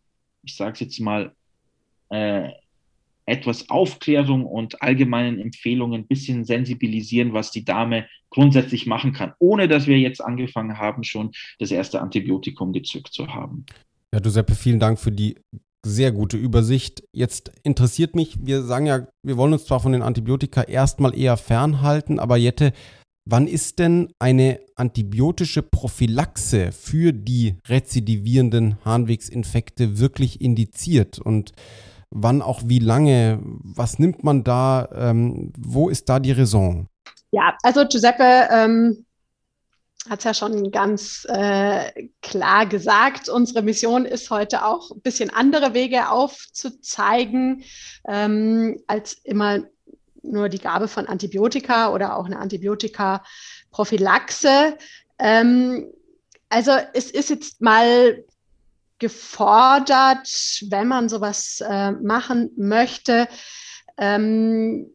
[0.42, 1.34] ich sage es jetzt mal,
[2.10, 2.50] äh,
[3.24, 9.68] etwas Aufklärung und allgemeinen Empfehlungen ein bisschen sensibilisieren, was die Dame grundsätzlich machen kann, ohne
[9.68, 13.64] dass wir jetzt angefangen haben, schon das erste Antibiotikum gezückt zu haben.
[14.12, 15.36] Ja, Giuseppe, vielen Dank für die
[15.84, 17.02] sehr gute Übersicht.
[17.12, 21.36] Jetzt interessiert mich, wir sagen ja, wir wollen uns zwar von den Antibiotika erstmal eher
[21.36, 22.72] fernhalten, aber Jette,
[23.24, 31.52] Wann ist denn eine antibiotische Prophylaxe für die rezidivierenden Harnwegsinfekte wirklich indiziert und
[32.10, 33.38] wann auch wie lange?
[33.42, 34.88] Was nimmt man da?
[34.92, 36.88] Ähm, wo ist da die Raison?
[37.30, 39.06] Ja, also Giuseppe ähm,
[40.10, 43.28] hat es ja schon ganz äh, klar gesagt.
[43.28, 47.62] Unsere Mission ist heute auch ein bisschen andere Wege aufzuzeigen,
[48.08, 49.60] ähm, als immer
[50.22, 54.76] nur die Gabe von Antibiotika oder auch eine Antibiotika-Prophylaxe.
[55.18, 55.92] Ähm,
[56.48, 58.24] also es ist jetzt mal
[58.98, 60.28] gefordert,
[60.68, 63.26] wenn man sowas äh, machen möchte,
[63.98, 64.92] ähm,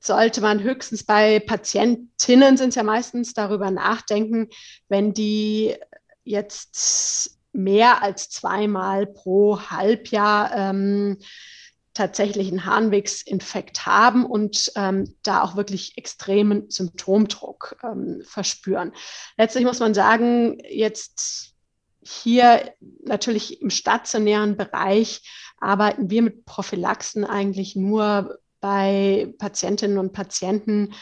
[0.00, 4.48] sollte man höchstens bei Patientinnen sind es ja meistens darüber nachdenken,
[4.88, 5.76] wenn die
[6.24, 11.18] jetzt mehr als zweimal pro Halbjahr ähm,
[11.98, 18.92] tatsächlich einen Harnwegsinfekt haben und ähm, da auch wirklich extremen Symptomdruck ähm, verspüren.
[19.36, 21.54] Letztlich muss man sagen, jetzt
[22.00, 30.94] hier natürlich im stationären Bereich arbeiten wir mit Prophylaxen eigentlich nur bei Patientinnen und Patienten,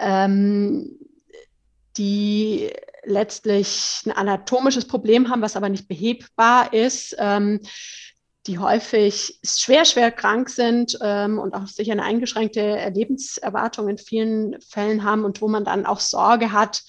[0.00, 0.98] ähm,
[1.96, 2.68] die
[3.04, 7.14] letztlich ein anatomisches Problem haben, was aber nicht behebbar ist.
[7.20, 7.60] Ähm,
[8.46, 14.60] die häufig schwer, schwer krank sind ähm, und auch sicher eine eingeschränkte Lebenserwartung in vielen
[14.60, 16.82] Fällen haben und wo man dann auch Sorge hat,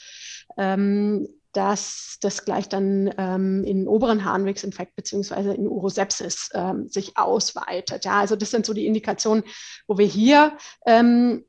[0.57, 8.05] ähm, dass das gleich dann ähm, in oberen Harnwegsinfekt beziehungsweise in Urosepsis ähm, sich ausweitet.
[8.05, 9.43] Ja, also das sind so die Indikationen,
[9.87, 11.45] wo wir hier ähm,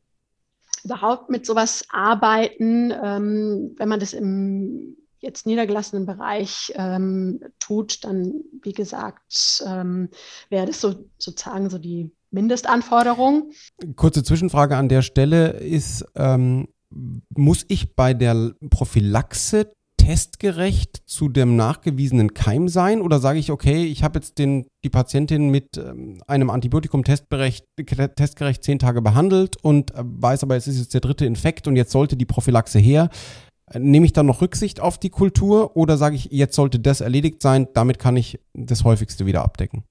[0.85, 8.35] überhaupt mit sowas arbeiten, ähm, wenn man das im jetzt niedergelassenen Bereich ähm, tut, dann,
[8.63, 10.09] wie gesagt, ähm,
[10.51, 13.51] wäre das so, sozusagen so die Mindestanforderung.
[13.97, 16.69] Kurze Zwischenfrage an der Stelle ist, ähm,
[17.37, 19.73] muss ich bei der Prophylaxe
[20.05, 23.01] testgerecht zu dem nachgewiesenen Keim sein?
[23.01, 27.65] Oder sage ich, okay, ich habe jetzt den, die Patientin mit ähm, einem Antibiotikum testgerecht,
[28.61, 31.93] zehn Tage behandelt und äh, weiß aber, es ist jetzt der dritte Infekt und jetzt
[31.93, 33.09] sollte die Prophylaxe her.
[33.73, 37.41] Nehme ich dann noch Rücksicht auf die Kultur oder sage ich, jetzt sollte das erledigt
[37.41, 39.85] sein, damit kann ich das häufigste wieder abdecken?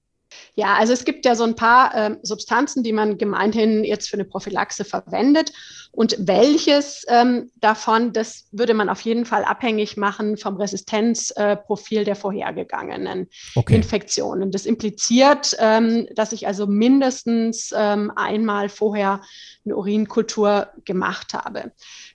[0.54, 4.14] Ja, also es gibt ja so ein paar äh, Substanzen, die man gemeinhin jetzt für
[4.16, 5.52] eine Prophylaxe verwendet.
[5.90, 12.04] Und welches ähm, davon, das würde man auf jeden Fall abhängig machen vom Resistenzprofil äh,
[12.04, 13.76] der vorhergegangenen okay.
[13.76, 14.50] Infektionen.
[14.50, 19.20] Das impliziert, ähm, dass ich also mindestens ähm, einmal vorher
[19.64, 21.72] eine Urinkultur gemacht habe.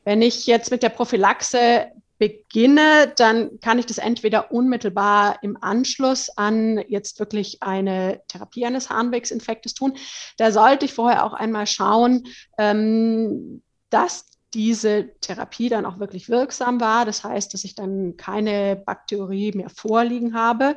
[0.10, 1.86] Wenn ich jetzt mit der Prophylaxe
[2.18, 8.90] beginne, dann kann ich das entweder unmittelbar im Anschluss an jetzt wirklich eine Therapie eines
[8.90, 9.96] Harnwegsinfektes tun.
[10.38, 12.24] Da sollte ich vorher auch einmal schauen,
[12.58, 17.06] ähm, dass diese Therapie dann auch wirklich wirksam war.
[17.06, 20.76] Das heißt, dass ich dann keine Bakterie mehr vorliegen habe.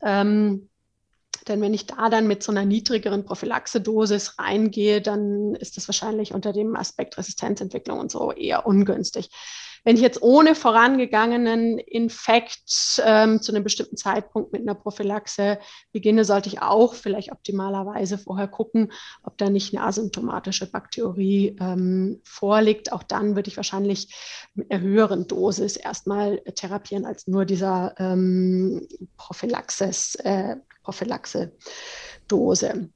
[0.00, 0.69] Ähm,
[1.48, 6.34] denn wenn ich da dann mit so einer niedrigeren Prophylaxe-Dosis reingehe, dann ist das wahrscheinlich
[6.34, 9.30] unter dem Aspekt Resistenzentwicklung und so eher ungünstig.
[9.84, 15.58] Wenn ich jetzt ohne vorangegangenen Infekt ähm, zu einem bestimmten Zeitpunkt mit einer Prophylaxe
[15.92, 22.20] beginne, sollte ich auch vielleicht optimalerweise vorher gucken, ob da nicht eine asymptomatische Bakterie ähm,
[22.24, 22.92] vorliegt.
[22.92, 24.14] Auch dann würde ich wahrscheinlich
[24.54, 32.90] mit einer höheren Dosis erstmal therapieren als nur dieser ähm, Prophylaxes, äh, Prophylaxe-Dose.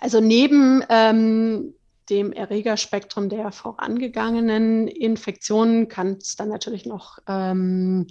[0.00, 1.74] Also neben ähm,
[2.10, 8.08] dem Erregerspektrum der vorangegangenen Infektionen kann es dann natürlich noch ähm,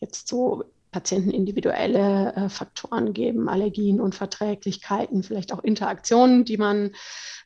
[0.00, 0.64] jetzt so
[0.96, 6.92] patientenindividuelle äh, Faktoren geben, Allergien, Unverträglichkeiten, vielleicht auch Interaktionen, die man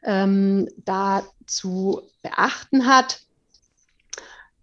[0.04, 3.22] ähm, da zu beachten hat.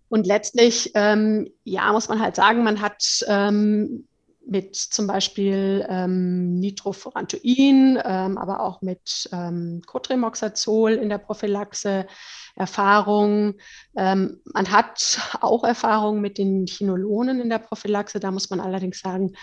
[0.10, 4.08] Und letztlich, ähm, ja, muss man halt sagen, man hat ähm,
[4.50, 12.08] mit zum Beispiel ähm, Nitrofurantoin, ähm, aber auch mit ähm, Cotrimoxazol in der Prophylaxe
[12.56, 13.56] Erfahrung.
[13.96, 18.20] Ähm, man hat auch Erfahrung mit den Chinolonen in der Prophylaxe.
[18.20, 19.34] Da muss man allerdings sagen,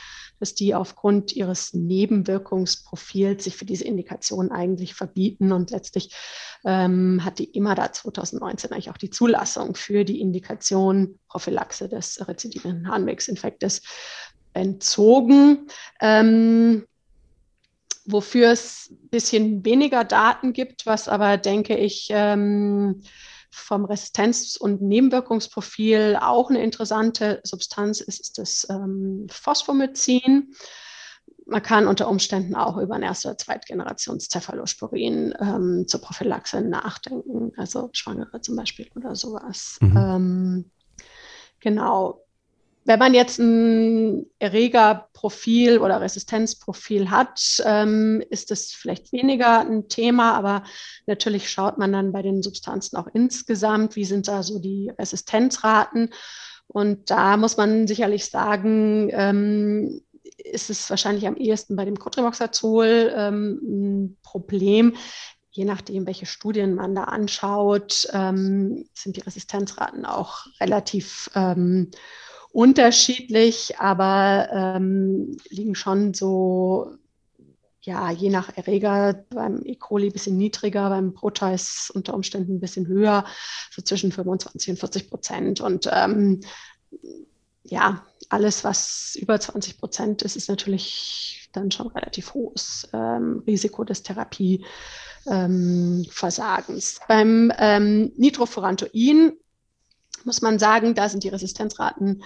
[0.40, 5.52] dass die aufgrund ihres Nebenwirkungsprofils sich für diese Indikation eigentlich verbieten.
[5.52, 6.14] Und letztlich
[6.64, 12.88] ähm, hat die IMADA 2019 eigentlich auch die Zulassung für die Indikation Prophylaxe des rezidiven
[12.88, 13.82] Harnwegsinfektes
[14.54, 15.66] entzogen.
[16.00, 16.86] Ähm,
[18.06, 23.02] wofür es ein bisschen weniger Daten gibt, was aber, denke ich, ähm,
[23.50, 30.54] vom Resistenz- und Nebenwirkungsprofil auch eine interessante Substanz ist, ist das ähm, Phosphomycin.
[31.46, 37.52] Man kann unter Umständen auch über ein erste oder zweitgenerations Cephalosporin ähm, zur Prophylaxe nachdenken,
[37.56, 39.78] also Schwangere zum Beispiel oder sowas.
[39.80, 39.96] Mhm.
[39.96, 40.70] Ähm,
[41.60, 42.23] genau
[42.84, 50.34] wenn man jetzt ein Erregerprofil oder Resistenzprofil hat, ähm, ist es vielleicht weniger ein Thema,
[50.34, 50.64] aber
[51.06, 56.10] natürlich schaut man dann bei den Substanzen auch insgesamt, wie sind da so die Resistenzraten.
[56.66, 60.02] Und da muss man sicherlich sagen, ähm,
[60.36, 64.94] ist es wahrscheinlich am ehesten bei dem Cotrimoxazol ähm, ein Problem.
[65.50, 71.90] Je nachdem, welche Studien man da anschaut, ähm, sind die Resistenzraten auch relativ ähm,
[72.54, 76.94] unterschiedlich, aber ähm, liegen schon so,
[77.82, 79.74] ja, je nach Erreger beim E.
[79.74, 83.24] coli ein bisschen niedriger, beim Proteus unter Umständen ein bisschen höher,
[83.72, 85.60] so zwischen 25 und 40 Prozent.
[85.60, 86.42] Und ähm,
[87.64, 93.82] ja, alles, was über 20 Prozent ist, ist natürlich dann schon relativ hohes ähm, Risiko
[93.82, 96.98] des Therapieversagens.
[97.00, 99.32] Ähm, Beim ähm, Nitrofurantoin
[100.24, 102.22] muss man sagen, da sind die Resistenzraten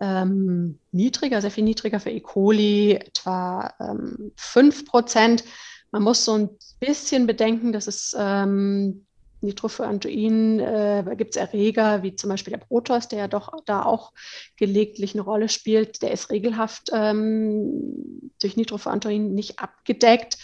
[0.00, 2.20] ähm, niedriger, sehr viel niedriger für E.
[2.20, 5.44] coli, etwa ähm, 5 Prozent.
[5.90, 9.06] Man muss so ein bisschen bedenken, dass es ähm,
[9.40, 14.12] Nitrofurantoin, äh, gibt es Erreger wie zum Beispiel der Protoss, der ja doch da auch
[14.56, 16.02] gelegentlich eine Rolle spielt.
[16.02, 20.38] Der ist regelhaft ähm, durch Nitrofurantoin nicht abgedeckt.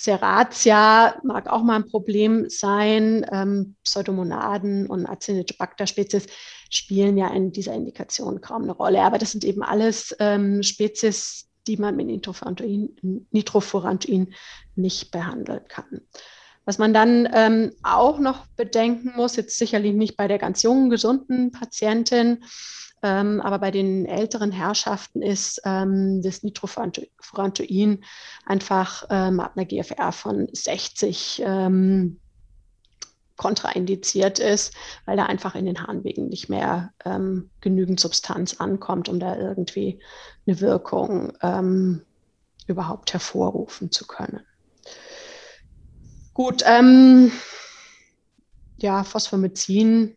[0.00, 3.26] Serratia mag auch mal ein Problem sein.
[3.32, 6.26] Ähm, Pseudomonaden und Acinetobacter-Spezies
[6.70, 9.02] spielen ja in dieser Indikation kaum eine Rolle.
[9.02, 14.32] Aber das sind eben alles ähm, Spezies, die man mit Nitrofurantoin, Nitrofurantoin
[14.76, 16.02] nicht behandeln kann.
[16.68, 20.90] Was man dann ähm, auch noch bedenken muss, jetzt sicherlich nicht bei der ganz jungen,
[20.90, 22.44] gesunden Patientin,
[23.02, 28.04] ähm, aber bei den älteren Herrschaften ist ähm, das Nitrofurantoin
[28.44, 32.20] einfach ähm, ab einer GFR von 60 ähm,
[33.36, 34.74] kontraindiziert ist,
[35.06, 40.00] weil da einfach in den Harnwegen nicht mehr ähm, genügend Substanz ankommt, um da irgendwie
[40.46, 42.02] eine Wirkung ähm,
[42.66, 44.42] überhaupt hervorrufen zu können.
[46.38, 47.32] Gut, ähm,
[48.76, 50.16] ja, Phosphomycin.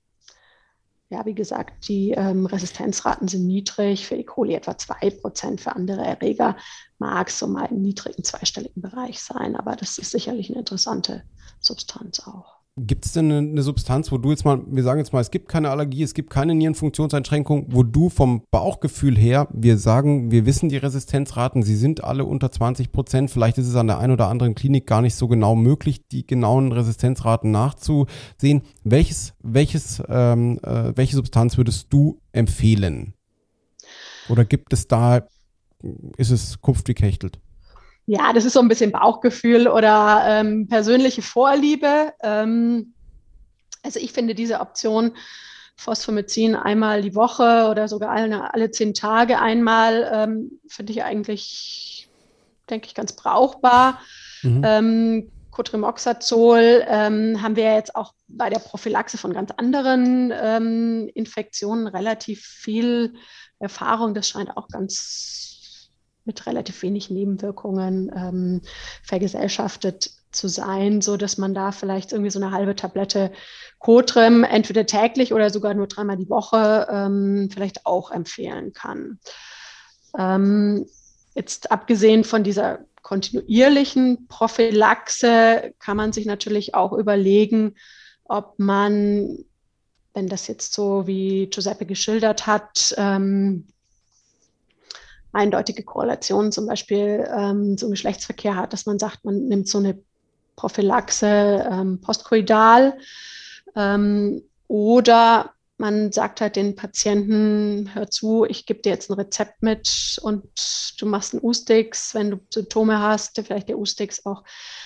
[1.10, 4.24] Ja, wie gesagt, die ähm, Resistenzraten sind niedrig, für E.
[4.24, 6.58] coli etwa 2%, für andere Erreger
[7.00, 11.24] mag es so mal im niedrigen zweistelligen Bereich sein, aber das ist sicherlich eine interessante
[11.60, 12.61] Substanz auch.
[12.78, 15.50] Gibt es denn eine, Substanz, wo du jetzt mal, wir sagen jetzt mal, es gibt
[15.50, 20.70] keine Allergie, es gibt keine Nierenfunktionseinschränkung, wo du vom Bauchgefühl her, wir sagen, wir wissen
[20.70, 24.30] die Resistenzraten, sie sind alle unter 20 Prozent, vielleicht ist es an der einen oder
[24.30, 28.62] anderen Klinik gar nicht so genau möglich, die genauen Resistenzraten nachzusehen.
[28.86, 33.16] Welches, welches, ähm, äh, welche Substanz würdest du empfehlen?
[34.30, 35.28] Oder gibt es da,
[36.16, 37.38] ist es Kupf gekächtelt?
[38.12, 42.12] Ja, das ist so ein bisschen Bauchgefühl oder ähm, persönliche Vorliebe.
[42.22, 42.94] Ähm,
[43.84, 45.16] also ich finde diese Option
[45.78, 52.10] Phosphomycin einmal die Woche oder sogar alle, alle zehn Tage einmal, ähm, finde ich eigentlich,
[52.70, 54.02] denke ich, ganz brauchbar.
[54.42, 54.62] Mhm.
[54.66, 61.10] Ähm, Cotrimoxazol ähm, haben wir ja jetzt auch bei der Prophylaxe von ganz anderen ähm,
[61.14, 63.14] Infektionen relativ viel
[63.60, 64.14] Erfahrung.
[64.14, 65.51] Das scheint auch ganz
[66.26, 68.62] mit relativ wenig Nebenwirkungen ähm,
[69.04, 73.32] vergesellschaftet zu sein, so dass man da vielleicht irgendwie so eine halbe Tablette
[73.80, 79.20] Cotrem entweder täglich oder sogar nur dreimal die Woche ähm, vielleicht auch empfehlen kann.
[80.18, 80.86] Ähm,
[81.36, 87.76] jetzt abgesehen von dieser kontinuierlichen Prophylaxe kann man sich natürlich auch überlegen,
[88.24, 89.40] ob man,
[90.14, 93.68] wenn das jetzt so wie Giuseppe geschildert hat, ähm,
[95.34, 99.98] eindeutige Korrelationen zum Beispiel ähm, zum Geschlechtsverkehr hat, dass man sagt, man nimmt so eine
[100.56, 102.98] Prophylaxe ähm, postkoidal
[103.76, 109.64] ähm, oder man sagt halt den Patienten, hör zu, ich gebe dir jetzt ein Rezept
[109.64, 110.44] mit und
[111.00, 114.44] du machst einen U-Sticks, wenn du Symptome hast, vielleicht der U-Sticks auch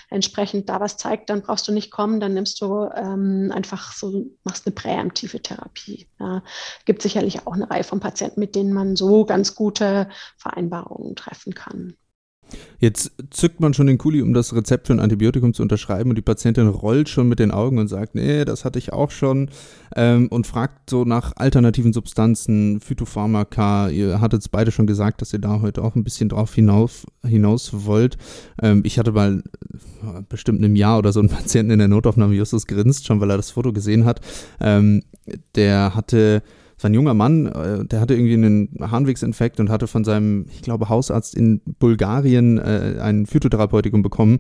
[0.10, 4.26] entsprechend da was zeigt, dann brauchst du nicht kommen, dann nimmst du ähm, einfach so,
[4.46, 6.08] machst eine präemptive Therapie.
[6.18, 6.44] Ja.
[6.86, 11.54] Gibt sicherlich auch eine Reihe von Patienten, mit denen man so ganz gute Vereinbarungen treffen
[11.54, 11.98] kann.
[12.80, 16.18] Jetzt zückt man schon den Kuli, um das Rezept für ein Antibiotikum zu unterschreiben und
[16.18, 19.50] die Patientin rollt schon mit den Augen und sagt, nee, das hatte ich auch schon
[19.96, 23.90] ähm, und fragt so nach alternativen Substanzen, Phytopharmaka.
[23.90, 27.06] Ihr hattet es beide schon gesagt, dass ihr da heute auch ein bisschen drauf hinaus,
[27.26, 28.18] hinaus wollt.
[28.62, 29.44] Ähm, ich hatte mal
[30.04, 33.20] äh, bestimmt in einem Jahr oder so einen Patienten in der Notaufnahme, Justus grinst schon,
[33.22, 34.22] weil er das Foto gesehen hat.
[34.60, 35.02] Ähm,
[35.56, 36.44] der hatte
[36.78, 40.46] es war ein junger Mann, äh, der hatte irgendwie einen Harnwegsinfekt und hatte von seinem,
[40.52, 44.40] ich glaube, Hausarzt in Bulgarien äh, ein Phytotherapeutikum bekommen.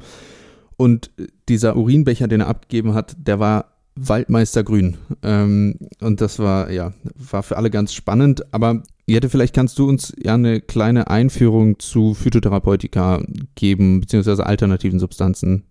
[0.77, 1.11] Und
[1.47, 4.97] dieser Urinbecher, den er abgegeben hat, der war Waldmeistergrün.
[5.23, 8.53] Ähm, und das war, ja, war für alle ganz spannend.
[8.53, 13.21] Aber Jette, vielleicht kannst du uns ja eine kleine Einführung zu Phytotherapeutika
[13.55, 15.63] geben, beziehungsweise alternativen Substanzen.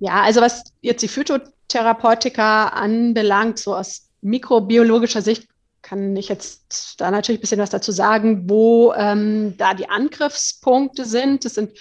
[0.00, 5.48] Ja, also was jetzt die Phytotherapeutika anbelangt, so aus mikrobiologischer Sicht
[5.82, 11.04] kann ich jetzt da natürlich ein bisschen was dazu sagen, wo ähm, da die Angriffspunkte
[11.04, 11.44] sind.
[11.44, 11.72] Das sind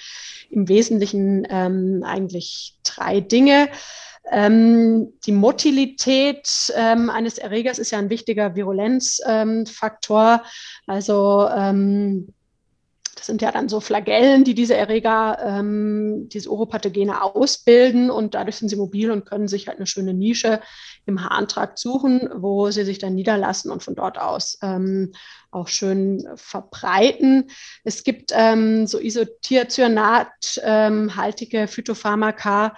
[0.50, 3.70] im Wesentlichen ähm, eigentlich drei Dinge.
[4.30, 10.44] Ähm, die Motilität ähm, eines Erregers ist ja ein wichtiger Virulenzfaktor.
[10.86, 12.34] also ähm,
[13.18, 18.58] das sind ja dann so Flagellen, die diese Erreger, ähm, diese Oropathogene ausbilden und dadurch
[18.58, 20.62] sind sie mobil und können sich halt eine schöne Nische
[21.08, 25.14] im Harntrakt suchen, wo sie sich dann niederlassen und von dort aus ähm,
[25.50, 27.50] auch schön verbreiten.
[27.84, 32.76] Es gibt ähm, so Isothiazyanat-haltige ähm, Phytopharmaka,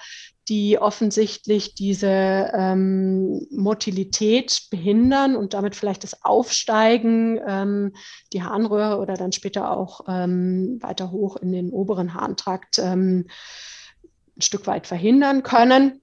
[0.50, 7.94] die offensichtlich diese ähm, Motilität behindern und damit vielleicht das Aufsteigen, ähm,
[8.34, 13.28] die Harnröhre oder dann später auch ähm, weiter hoch in den oberen Harntrakt ähm,
[14.36, 16.02] ein Stück weit verhindern können.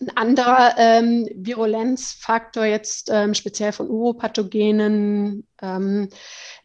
[0.00, 6.08] Ein anderer ähm, Virulenzfaktor jetzt ähm, speziell von Uropathogenen ähm,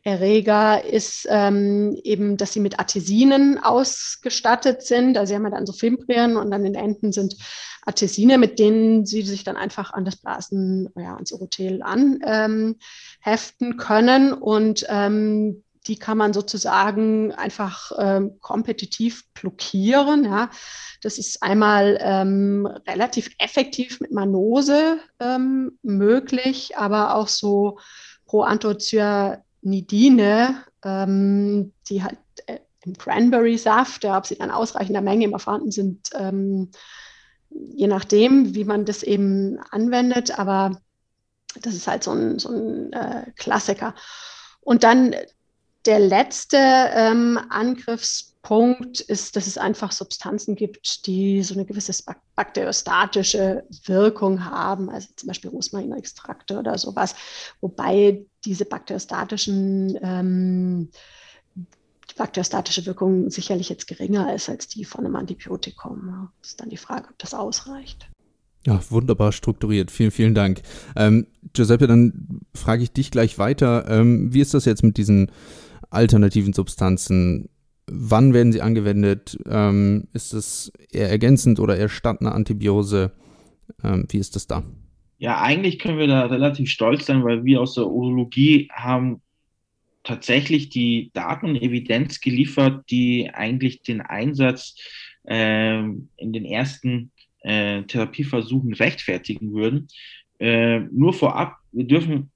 [0.03, 5.17] Erreger ist ähm, eben, dass sie mit Artesinen ausgestattet sind.
[5.17, 7.35] Also sie haben ja dann so Fimbrien und an den Enden sind
[7.81, 12.77] Artesine, mit denen sie sich dann einfach an das Blasen, ja, ans Urothel anheften
[13.59, 14.31] ähm, können.
[14.31, 20.25] Und ähm, die kann man sozusagen einfach ähm, kompetitiv blockieren.
[20.25, 20.49] Ja.
[21.01, 27.77] Das ist einmal ähm, relativ effektiv mit Manose ähm, möglich, aber auch so
[28.25, 32.17] Proanthocyanidine, ähm, die halt
[32.47, 36.71] äh, im Cranberry-Saft, ja, ob sie dann ausreichender Menge immer vorhanden sind, ähm,
[37.49, 40.81] je nachdem, wie man das eben anwendet, aber
[41.61, 43.95] das ist halt so ein, so ein äh, Klassiker.
[44.61, 45.15] Und dann
[45.85, 51.93] der letzte ähm, Angriffspunkt ist, dass es einfach Substanzen gibt, die so eine gewisse
[52.35, 57.15] bakteriostatische Wirkung haben, also zum Beispiel Rosmarinextrakte oder sowas,
[57.61, 60.89] wobei diese bakteriostatischen ähm,
[61.55, 66.29] die bakteriostatische Wirkung sicherlich jetzt geringer ist als die von einem Antibiotikum.
[66.41, 68.07] Das ist dann die Frage, ob das ausreicht.
[68.65, 69.91] Ja, wunderbar strukturiert.
[69.91, 70.61] Vielen, vielen Dank.
[70.95, 73.85] Ähm, Giuseppe, dann frage ich dich gleich weiter.
[73.87, 75.31] Ähm, wie ist das jetzt mit diesen
[75.95, 77.49] alternativen Substanzen?
[77.87, 79.37] Wann werden sie angewendet?
[79.47, 83.11] Ähm, ist es eher ergänzend oder eher statt einer Antibiose?
[83.83, 84.63] Ähm, wie ist das da?
[85.17, 89.21] Ja, eigentlich können wir da relativ stolz sein, weil wir aus der Urologie haben
[90.03, 94.75] tatsächlich die Daten und Evidenz geliefert, die eigentlich den Einsatz
[95.23, 99.87] äh, in den ersten äh, Therapieversuchen rechtfertigen würden.
[100.39, 102.31] Äh, nur vorab, wir dürfen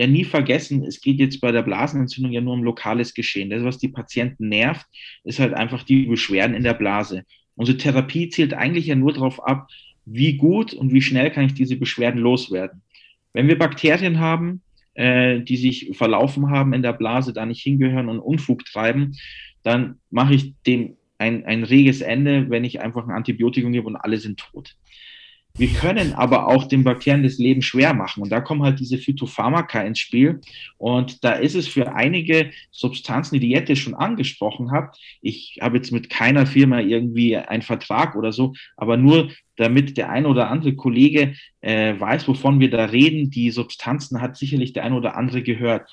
[0.00, 3.50] ja nie vergessen, es geht jetzt bei der Blasenentzündung ja nur um lokales Geschehen.
[3.50, 4.86] Das, was die Patienten nervt,
[5.24, 7.24] ist halt einfach die Beschwerden in der Blase.
[7.54, 9.68] Unsere Therapie zielt eigentlich ja nur darauf ab,
[10.06, 12.80] wie gut und wie schnell kann ich diese Beschwerden loswerden.
[13.34, 14.62] Wenn wir Bakterien haben,
[14.94, 19.18] äh, die sich verlaufen haben in der Blase, da nicht hingehören und Unfug treiben,
[19.62, 23.96] dann mache ich dem ein, ein reges Ende, wenn ich einfach ein Antibiotikum gebe und
[23.96, 24.76] alle sind tot.
[25.56, 28.22] Wir können aber auch den Bakterien das Leben schwer machen.
[28.22, 30.40] Und da kommen halt diese Phytopharmaka ins Spiel.
[30.78, 35.76] Und da ist es für einige Substanzen, die die Jette schon angesprochen hat, ich habe
[35.76, 40.48] jetzt mit keiner Firma irgendwie einen Vertrag oder so, aber nur damit der ein oder
[40.48, 43.30] andere Kollege äh, weiß, wovon wir da reden.
[43.30, 45.90] Die Substanzen hat sicherlich der ein oder andere gehört.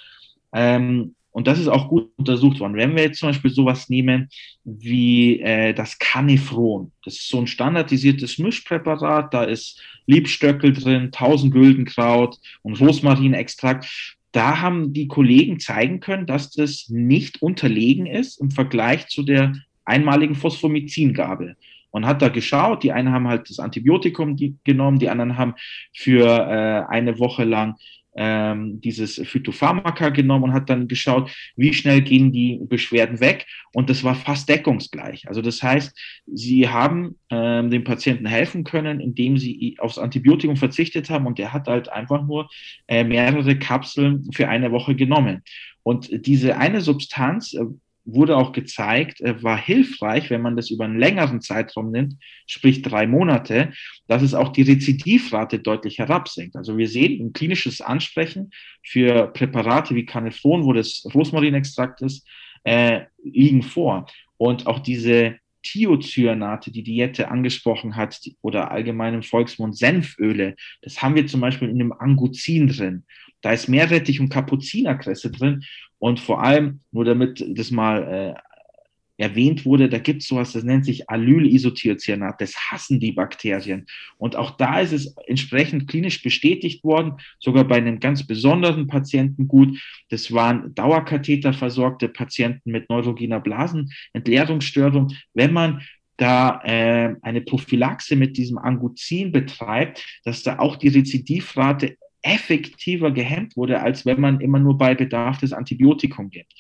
[0.54, 2.74] Ähm, und das ist auch gut untersucht worden.
[2.74, 4.28] Wenn wir jetzt zum Beispiel sowas nehmen
[4.64, 11.54] wie äh, das Canifron, das ist so ein standardisiertes Mischpräparat, da ist Liebstöckel drin, 1000
[11.54, 14.18] Güldenkraut und Rosmarinextrakt.
[14.32, 19.54] Da haben die Kollegen zeigen können, dass das nicht unterlegen ist im Vergleich zu der
[19.86, 21.56] einmaligen Phosphomycin-Gabe
[21.92, 22.82] und hat da geschaut.
[22.82, 25.54] Die einen haben halt das Antibiotikum genommen, die anderen haben
[25.94, 27.76] für äh, eine Woche lang
[28.18, 33.46] ähm, dieses Phytopharmaka genommen und hat dann geschaut, wie schnell gehen die Beschwerden weg.
[33.74, 35.28] Und das war fast deckungsgleich.
[35.28, 41.10] Also das heißt, sie haben ähm, dem Patienten helfen können, indem sie aufs Antibiotikum verzichtet
[41.10, 42.50] haben und der hat halt einfach nur
[42.88, 45.44] äh, mehrere Kapseln für eine Woche genommen.
[45.84, 47.64] Und diese eine Substanz, äh,
[48.08, 52.16] wurde auch gezeigt, äh, war hilfreich, wenn man das über einen längeren Zeitraum nimmt,
[52.48, 53.74] sprich drei Monate,
[54.08, 56.56] dass es auch die Rezidivrate deutlich herabsinkt.
[56.56, 58.52] Also wir sehen ein klinisches Ansprechen
[58.84, 62.26] für Präparate wie Canefron, wo das Rosmarinextrakt ist,
[62.64, 64.08] äh, liegen vor.
[64.38, 71.16] Und auch diese Thiocyanate, die Diette angesprochen hat, oder allgemein im Volksmund Senföle, das haben
[71.16, 73.04] wir zum Beispiel in dem Anguzin drin.
[73.48, 75.64] Da ist Meerrettich und Kapuzinerkresse drin
[76.00, 80.66] und vor allem, nur damit das mal äh, erwähnt wurde, da gibt es sowas, das
[80.66, 82.42] nennt sich Allylisothiocyanat.
[82.42, 83.86] Das hassen die Bakterien.
[84.18, 89.48] Und auch da ist es entsprechend klinisch bestätigt worden, sogar bei einem ganz besonderen Patienten
[89.48, 89.80] gut.
[90.10, 95.14] Das waren Dauerkatheterversorgte Patienten mit neurogener Blasenentleerungsstörung.
[95.34, 95.84] Wenn man
[96.18, 101.96] da äh, eine Prophylaxe mit diesem Anguzin betreibt, dass da auch die Rezidivrate
[102.28, 106.54] effektiver gehemmt wurde, als wenn man immer nur bei Bedarf das Antibiotikum gibt.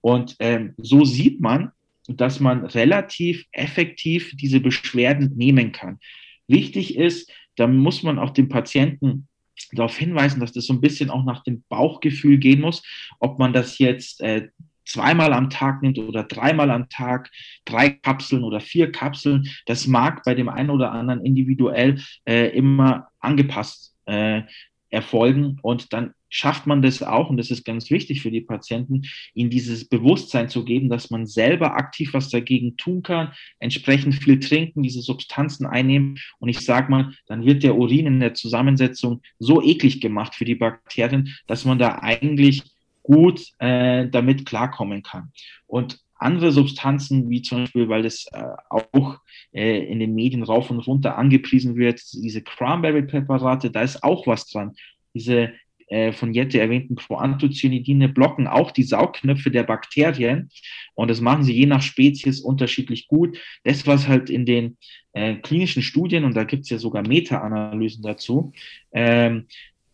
[0.00, 1.72] Und ähm, so sieht man,
[2.06, 5.98] dass man relativ effektiv diese Beschwerden nehmen kann.
[6.46, 9.26] Wichtig ist, da muss man auch dem Patienten
[9.72, 12.82] darauf hinweisen, dass das so ein bisschen auch nach dem Bauchgefühl gehen muss,
[13.18, 14.48] ob man das jetzt äh,
[14.86, 17.30] zweimal am Tag nimmt oder dreimal am Tag,
[17.64, 19.48] drei Kapseln oder vier Kapseln.
[19.66, 24.42] Das mag bei dem einen oder anderen individuell äh, immer angepasst äh,
[24.90, 29.02] erfolgen und dann schafft man das auch, und das ist ganz wichtig für die Patienten,
[29.34, 34.38] ihnen dieses Bewusstsein zu geben, dass man selber aktiv was dagegen tun kann, entsprechend viel
[34.40, 36.18] trinken, diese Substanzen einnehmen.
[36.38, 40.44] Und ich sage mal, dann wird der Urin in der Zusammensetzung so eklig gemacht für
[40.44, 42.62] die Bakterien, dass man da eigentlich
[43.02, 45.32] gut äh, damit klarkommen kann.
[45.66, 49.18] Und andere Substanzen, wie zum Beispiel, weil das äh, auch
[49.52, 54.46] äh, in den Medien rauf und runter angepriesen wird, diese Cranberry-Präparate, da ist auch was
[54.46, 54.74] dran.
[55.14, 55.52] Diese
[55.88, 60.50] äh, von Jette erwähnten Proanthocyanidine blocken auch die Saugknöpfe der Bakterien
[60.94, 63.38] und das machen sie je nach Spezies unterschiedlich gut.
[63.64, 64.76] Das, was halt in den
[65.12, 68.52] äh, klinischen Studien, und da gibt es ja sogar Meta-Analysen dazu,
[68.92, 69.46] ähm,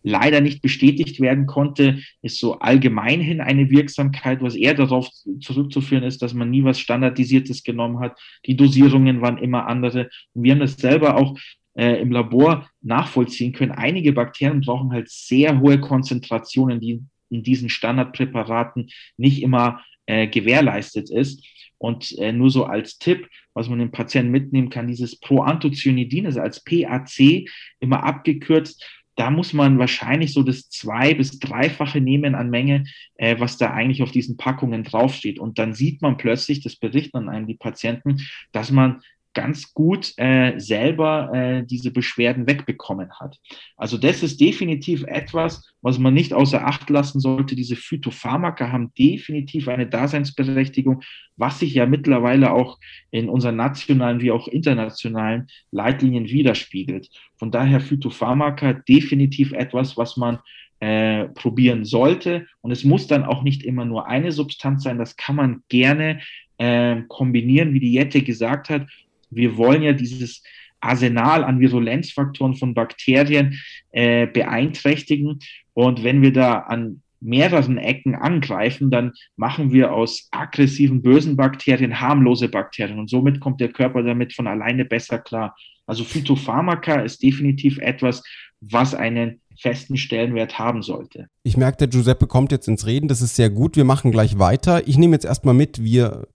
[0.05, 5.09] leider nicht bestätigt werden konnte, ist so allgemeinhin eine Wirksamkeit, was eher darauf
[5.41, 8.17] zurückzuführen ist, dass man nie was Standardisiertes genommen hat.
[8.47, 10.11] Die Dosierungen waren immer andere.
[10.35, 11.37] Und wir haben das selber auch
[11.75, 13.73] äh, im Labor nachvollziehen können.
[13.73, 21.11] Einige Bakterien brauchen halt sehr hohe Konzentrationen, die in diesen Standardpräparaten nicht immer äh, gewährleistet
[21.11, 21.43] ist.
[21.79, 26.41] Und äh, nur so als Tipp, was man den Patienten mitnehmen kann, dieses Proanthocyanidin, also
[26.41, 27.47] als PAC,
[27.81, 28.85] immer abgekürzt,
[29.17, 32.85] da muss man wahrscheinlich so das zwei- bis dreifache nehmen an Menge,
[33.17, 35.39] äh, was da eigentlich auf diesen Packungen draufsteht.
[35.39, 38.21] Und dann sieht man plötzlich, das berichten einem die Patienten,
[38.53, 39.03] dass man
[39.35, 43.39] ganz gut äh, selber äh, diese Beschwerden wegbekommen hat.
[43.77, 47.57] Also das ist definitiv etwas, was man nicht außer Acht lassen sollte.
[47.57, 51.03] Diese Phytopharmaka haben definitiv eine Daseinsberechtigung,
[51.37, 52.79] was sich ja mittlerweile auch
[53.11, 57.11] in unseren nationalen wie auch internationalen Leitlinien widerspiegelt.
[57.37, 60.39] Von daher Phytopharmaka definitiv etwas, was man
[60.81, 62.47] äh, probieren sollte.
[62.61, 64.99] Und es muss dann auch nicht immer nur eine Substanz sein.
[64.99, 66.21] Das kann man gerne
[66.59, 68.87] äh, kombinieren, wie die Jette gesagt hat
[69.31, 70.43] wir wollen ja dieses
[70.81, 73.59] Arsenal an Virulenzfaktoren von Bakterien
[73.93, 75.39] äh, beeinträchtigen.
[75.73, 82.01] Und wenn wir da an mehreren Ecken angreifen, dann machen wir aus aggressiven, bösen Bakterien
[82.01, 82.99] harmlose Bakterien.
[82.99, 85.57] Und somit kommt der Körper damit von alleine besser klar.
[85.87, 88.23] Also Phytopharmaka ist definitiv etwas,
[88.61, 91.29] was einen festen Stellenwert haben sollte.
[91.43, 93.77] Ich merke, der Giuseppe kommt jetzt ins Reden, das ist sehr gut.
[93.77, 94.87] Wir machen gleich weiter.
[94.89, 96.27] Ich nehme jetzt erstmal mit, wir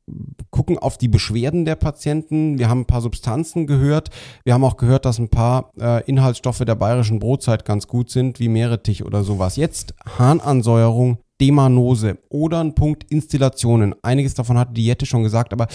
[0.51, 2.57] gucken auf die Beschwerden der Patienten.
[2.57, 4.09] Wir haben ein paar Substanzen gehört.
[4.43, 8.39] Wir haben auch gehört, dass ein paar äh, Inhaltsstoffe der bayerischen Brotzeit ganz gut sind,
[8.39, 9.55] wie Meerrettich oder sowas.
[9.55, 13.95] Jetzt Harnansäuerung, Demanose oder ein Punkt Installationen.
[14.01, 15.67] Einiges davon hat die Jette schon gesagt, aber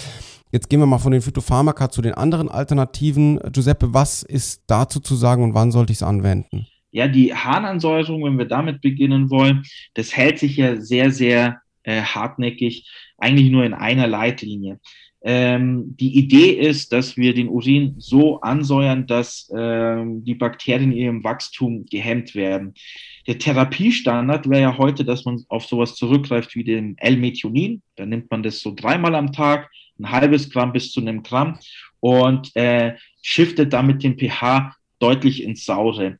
[0.51, 3.39] jetzt gehen wir mal von den Phytopharmaka zu den anderen Alternativen.
[3.51, 6.67] Giuseppe, was ist dazu zu sagen und wann sollte ich es anwenden?
[6.95, 9.65] Ja, die Harnansäuerung, wenn wir damit beginnen wollen,
[9.95, 14.79] das hält sich ja sehr, sehr äh, hartnäckig, eigentlich nur in einer Leitlinie.
[15.21, 20.97] Ähm, die Idee ist, dass wir den Urin so ansäuern, dass ähm, die Bakterien in
[20.97, 22.75] ihrem Wachstum gehemmt werden.
[23.27, 27.81] Der Therapiestandard wäre ja heute, dass man auf sowas zurückgreift wie dem L-Methionin.
[27.97, 29.69] Da nimmt man das so dreimal am Tag,
[29.99, 31.59] ein halbes Gramm bis zu einem Gramm
[31.99, 36.17] und äh, shiftet damit den pH deutlich ins Saure.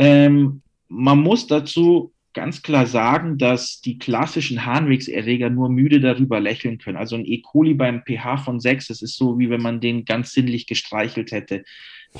[0.00, 6.78] Ähm, man muss dazu ganz klar sagen, dass die klassischen Harnwegserreger nur müde darüber lächeln
[6.78, 6.96] können.
[6.96, 7.42] Also ein E.
[7.42, 11.32] coli beim pH von 6, das ist so, wie wenn man den ganz sinnlich gestreichelt
[11.32, 11.64] hätte.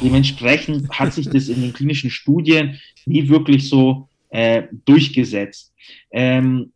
[0.02, 5.72] Dementsprechend hat sich das in den klinischen Studien nie wirklich so äh, durchgesetzt.
[6.10, 6.72] Ähm,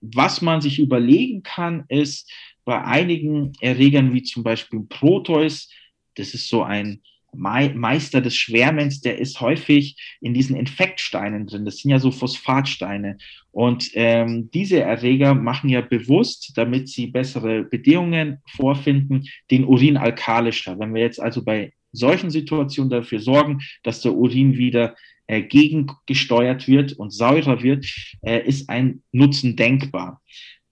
[0.00, 2.28] was man sich überlegen kann, ist
[2.64, 5.70] bei einigen Erregern wie zum Beispiel Proteus,
[6.16, 7.00] das ist so ein
[7.38, 11.64] Meister des Schwärmens, der ist häufig in diesen Infektsteinen drin.
[11.64, 13.18] Das sind ja so Phosphatsteine.
[13.52, 20.78] Und ähm, diese Erreger machen ja bewusst, damit sie bessere Bedingungen vorfinden, den Urin alkalischer.
[20.78, 24.94] Wenn wir jetzt also bei solchen Situationen dafür sorgen, dass der Urin wieder
[25.26, 27.86] äh, gegengesteuert wird und saurer wird,
[28.22, 30.20] äh, ist ein Nutzen denkbar.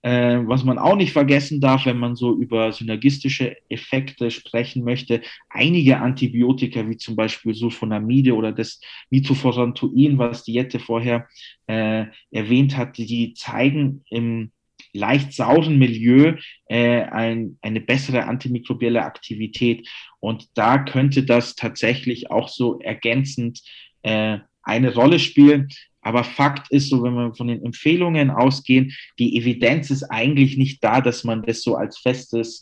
[0.03, 5.21] Äh, was man auch nicht vergessen darf, wenn man so über synergistische Effekte sprechen möchte,
[5.49, 8.79] einige Antibiotika, wie zum Beispiel Sulfonamide oder das
[9.09, 11.27] Mitoforantoin, was die Jette vorher
[11.65, 14.51] äh, erwähnt hat, die zeigen im
[14.93, 16.35] leicht sauren Milieu
[16.67, 19.87] äh, ein, eine bessere antimikrobielle Aktivität.
[20.19, 23.61] Und da könnte das tatsächlich auch so ergänzend
[24.03, 25.69] äh, eine Rolle spielen.
[26.07, 30.81] Aber Fakt ist so, wenn wir von den Empfehlungen ausgehen, die Evidenz ist eigentlich nicht
[30.81, 32.61] da, dass man das so als festes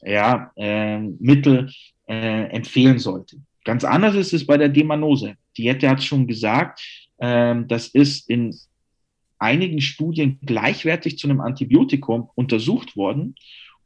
[0.00, 1.70] ja, äh, Mittel
[2.08, 3.36] äh, empfehlen sollte.
[3.64, 5.34] Ganz anders ist es bei der Demanose.
[5.58, 6.80] Die Jette hat schon gesagt,
[7.18, 8.56] äh, das ist in
[9.38, 13.34] einigen Studien gleichwertig zu einem Antibiotikum untersucht worden.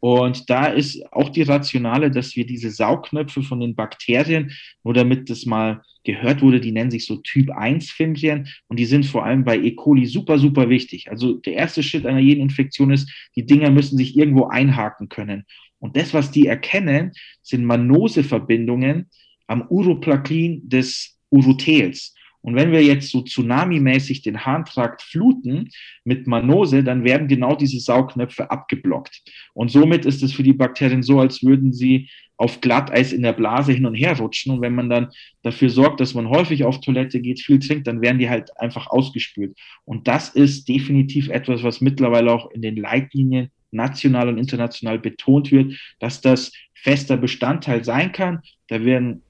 [0.05, 4.51] Und da ist auch die Rationale, dass wir diese Saugknöpfe von den Bakterien,
[4.83, 8.85] nur damit das mal gehört wurde, die nennen sich so Typ 1 Fimbrien und die
[8.85, 9.77] sind vor allem bei E.
[9.77, 11.09] coli super, super wichtig.
[11.09, 15.45] Also der erste Schritt einer jeden Infektion ist, die Dinger müssen sich irgendwo einhaken können.
[15.79, 19.09] Und das, was die erkennen, sind Manoseverbindungen
[19.47, 22.13] am Uroplakin des Urothels.
[22.43, 25.71] Und wenn wir jetzt so tsunami-mäßig den Harntrakt fluten
[26.05, 29.23] mit Manose, dann werden genau diese Saugnöpfe abgeblockt.
[29.55, 33.33] Und somit ist es für die Bakterien so, als würden sie auf Glatteis in der
[33.33, 34.53] Blase hin und her rutschen.
[34.53, 35.09] Und wenn man dann
[35.43, 38.89] dafür sorgt, dass man häufig auf Toilette geht, viel trinkt, dann werden die halt einfach
[38.89, 39.57] ausgespült.
[39.85, 45.53] Und das ist definitiv etwas, was mittlerweile auch in den Leitlinien national und international betont
[45.53, 48.41] wird, dass das fester Bestandteil sein kann.
[48.69, 49.23] Da werden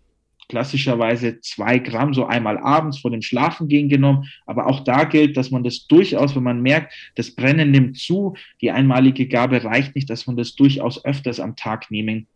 [0.48, 4.28] klassischerweise zwei Gramm so einmal abends vor dem Schlafengehen genommen.
[4.46, 8.34] Aber auch da gilt, dass man das durchaus, wenn man merkt, das Brennen nimmt zu,
[8.60, 12.26] die einmalige Gabe reicht nicht, dass man das durchaus öfters am Tag nehmen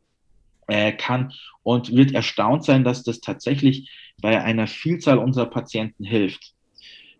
[0.69, 1.33] äh, kann
[1.63, 3.91] und wird erstaunt sein, dass das tatsächlich
[4.21, 6.55] bei einer Vielzahl unserer Patienten hilft.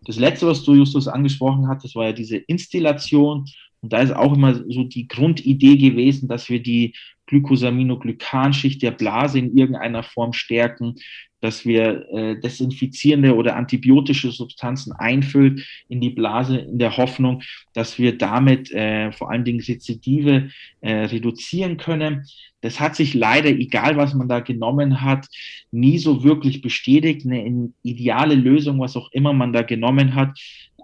[0.05, 3.45] Das letzte, was du Justus angesprochen das war ja diese Installation.
[3.87, 6.93] Und da ist auch immer so die Grundidee gewesen, dass wir die
[7.27, 10.95] Glycosaminoglykanschicht der Blase in irgendeiner Form stärken,
[11.39, 17.97] dass wir äh, desinfizierende oder antibiotische Substanzen einfüllt in die Blase in der Hoffnung, dass
[17.97, 20.49] wir damit äh, vor allen Dingen Rezidive
[20.81, 22.25] äh, reduzieren können.
[22.59, 25.29] Das hat sich leider, egal was man da genommen hat,
[25.71, 27.25] nie so wirklich bestätigt.
[27.25, 30.37] Eine ideale Lösung, was auch immer man da genommen hat,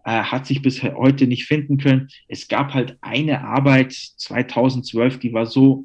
[0.06, 2.10] äh, hat sich bis heute nicht finden können.
[2.28, 5.84] Es gab halt eine Arbeit 2012, die war so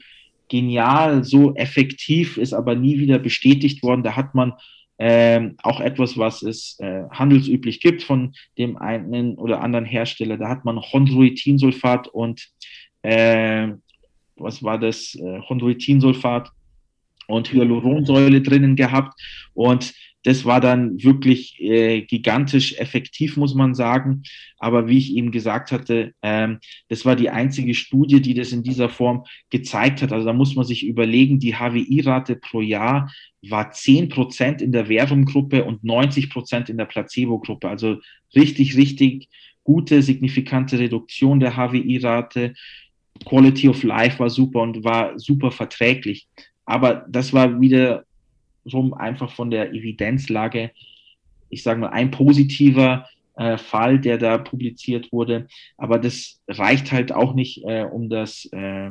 [0.48, 4.02] genial, so effektiv, ist aber nie wieder bestätigt worden.
[4.02, 4.54] Da hat man
[4.98, 10.36] ähm, auch etwas, was es äh, handelsüblich gibt von dem einen oder anderen Hersteller.
[10.36, 12.48] Da hat man Chondroitinsulfat und
[13.02, 13.68] äh,
[14.36, 15.14] was war das?
[15.14, 16.50] Äh, Chondroitinsulfat
[17.28, 19.20] und Hyaluronsäule drinnen gehabt.
[19.54, 19.94] Und
[20.24, 24.22] das war dann wirklich äh, gigantisch effektiv, muss man sagen.
[24.58, 26.58] Aber wie ich eben gesagt hatte, ähm,
[26.88, 30.12] das war die einzige Studie, die das in dieser Form gezeigt hat.
[30.12, 33.12] Also da muss man sich überlegen, die HWI-Rate pro Jahr
[33.48, 37.68] war 10 Prozent in der Verum-Gruppe und 90 Prozent in der Placebo-Gruppe.
[37.68, 37.98] Also
[38.34, 39.28] richtig, richtig
[39.62, 42.54] gute, signifikante Reduktion der HWI-Rate.
[43.24, 46.26] Quality of Life war super und war super verträglich.
[46.64, 48.04] Aber das war wieder
[48.72, 50.70] rum einfach von der Evidenzlage,
[51.50, 53.06] ich sage mal, ein positiver
[53.36, 55.46] äh, Fall, der da publiziert wurde.
[55.76, 58.90] Aber das reicht halt auch nicht, äh, um das äh,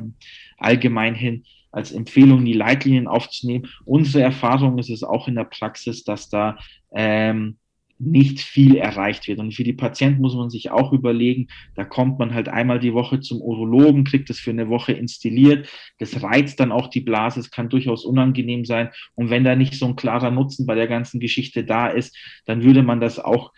[0.56, 3.68] allgemein hin als Empfehlung in die Leitlinien aufzunehmen.
[3.84, 6.58] Unsere Erfahrung ist es auch in der Praxis, dass da
[6.92, 7.58] ähm,
[7.98, 9.40] nicht viel erreicht wird.
[9.40, 12.94] Und für die Patienten muss man sich auch überlegen, da kommt man halt einmal die
[12.94, 15.68] Woche zum Urologen, kriegt das für eine Woche installiert.
[15.98, 18.90] Das reizt dann auch die Blase, es kann durchaus unangenehm sein.
[19.14, 22.62] Und wenn da nicht so ein klarer Nutzen bei der ganzen Geschichte da ist, dann
[22.62, 23.52] würde man das auch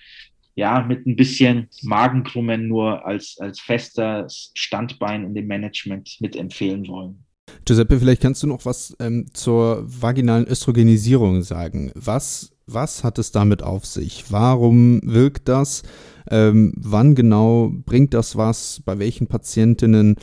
[0.54, 7.24] ja, mit ein bisschen Magenkrummen nur als, als fester Standbein in dem Management mitempfehlen wollen.
[7.64, 11.92] Giuseppe, vielleicht kannst du noch was ähm, zur vaginalen Östrogenisierung sagen.
[11.94, 14.24] Was was hat es damit auf sich?
[14.30, 15.82] Warum wirkt das?
[16.30, 18.82] Ähm, wann genau bringt das was?
[18.84, 20.16] Bei welchen Patientinnen?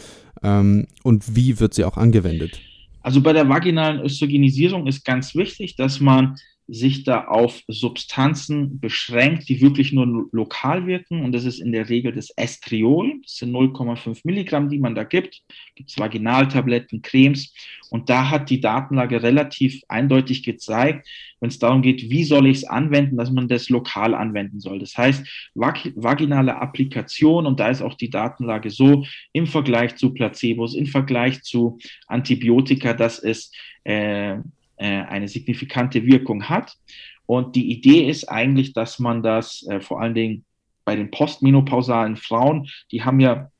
[0.43, 2.59] Ähm, und wie wird sie auch angewendet?
[3.01, 6.35] Also bei der vaginalen Östrogenisierung ist ganz wichtig, dass man
[6.67, 11.23] sich da auf Substanzen beschränkt, die wirklich nur lokal wirken.
[11.23, 13.21] Und das ist in der Regel das Estriol.
[13.23, 15.41] Das sind 0,5 Milligramm, die man da gibt.
[15.75, 17.53] Gibt es Vaginaltabletten, Cremes.
[17.89, 21.07] Und da hat die Datenlage relativ eindeutig gezeigt,
[21.39, 24.79] wenn es darum geht, wie soll ich es anwenden, dass man das lokal anwenden soll.
[24.79, 30.13] Das heißt, vag vaginale Applikation, und da ist auch die Datenlage so, im Vergleich zu
[30.13, 33.51] Placebos, im Vergleich zu Antibiotika, dass es
[33.83, 34.37] äh,
[34.85, 36.77] eine signifikante Wirkung hat.
[37.25, 40.45] Und die Idee ist eigentlich, dass man das äh, vor allen Dingen
[40.85, 43.51] bei den postmenopausalen Frauen, die haben ja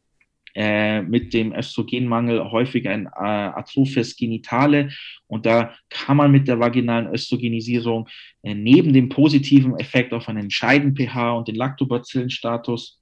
[0.55, 4.89] äh, mit dem Östrogenmangel häufig ein äh, Atrophes genitale
[5.27, 8.07] und da kann man mit der vaginalen Östrogenisierung
[8.41, 12.99] äh, neben dem positiven Effekt auf einen Scheiden-pH und den Lactobacillenstatus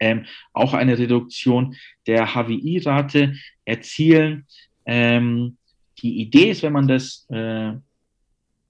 [0.00, 0.24] ähm,
[0.54, 1.76] auch eine Reduktion
[2.08, 3.34] der HWI-Rate
[3.64, 4.46] erzielen.
[4.86, 5.58] Ähm,
[6.02, 7.72] die Idee ist, wenn man das äh,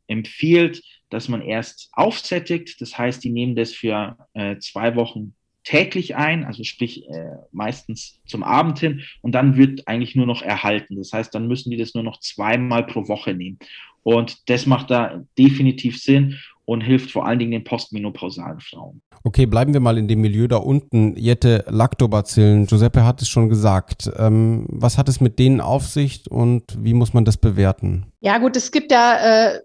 [0.07, 2.81] empfiehlt, dass man erst aufsättigt.
[2.81, 8.21] Das heißt, die nehmen das für äh, zwei Wochen täglich ein, also sprich äh, meistens
[8.27, 10.97] zum Abend hin und dann wird eigentlich nur noch erhalten.
[10.97, 13.59] Das heißt, dann müssen die das nur noch zweimal pro Woche nehmen.
[14.03, 19.03] Und das macht da definitiv Sinn und hilft vor allen Dingen den postmenopausalen Frauen.
[19.25, 21.17] Okay, bleiben wir mal in dem Milieu da unten.
[21.17, 24.11] Jette, Lactobacillen, Giuseppe hat es schon gesagt.
[24.17, 28.07] Ähm, was hat es mit denen auf sich und wie muss man das bewerten?
[28.21, 29.61] Ja gut, es gibt ja äh,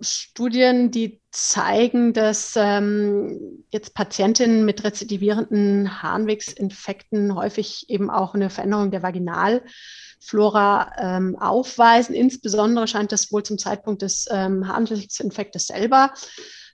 [0.00, 8.90] Studien, die zeigen, dass ähm, jetzt Patientinnen mit rezidivierenden Harnwegsinfekten häufig eben auch eine Veränderung
[8.90, 12.14] der Vaginalflora ähm, aufweisen.
[12.14, 16.12] Insbesondere scheint das wohl zum Zeitpunkt des ähm, Harnwegsinfektes selber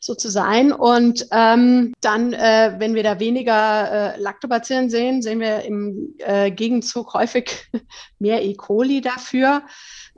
[0.00, 0.72] so zu sein.
[0.72, 6.50] Und ähm, dann, äh, wenn wir da weniger äh, Lactobacillen sehen, sehen wir im äh,
[6.50, 7.70] Gegenzug häufig
[8.18, 8.54] mehr E.
[8.54, 9.62] coli dafür.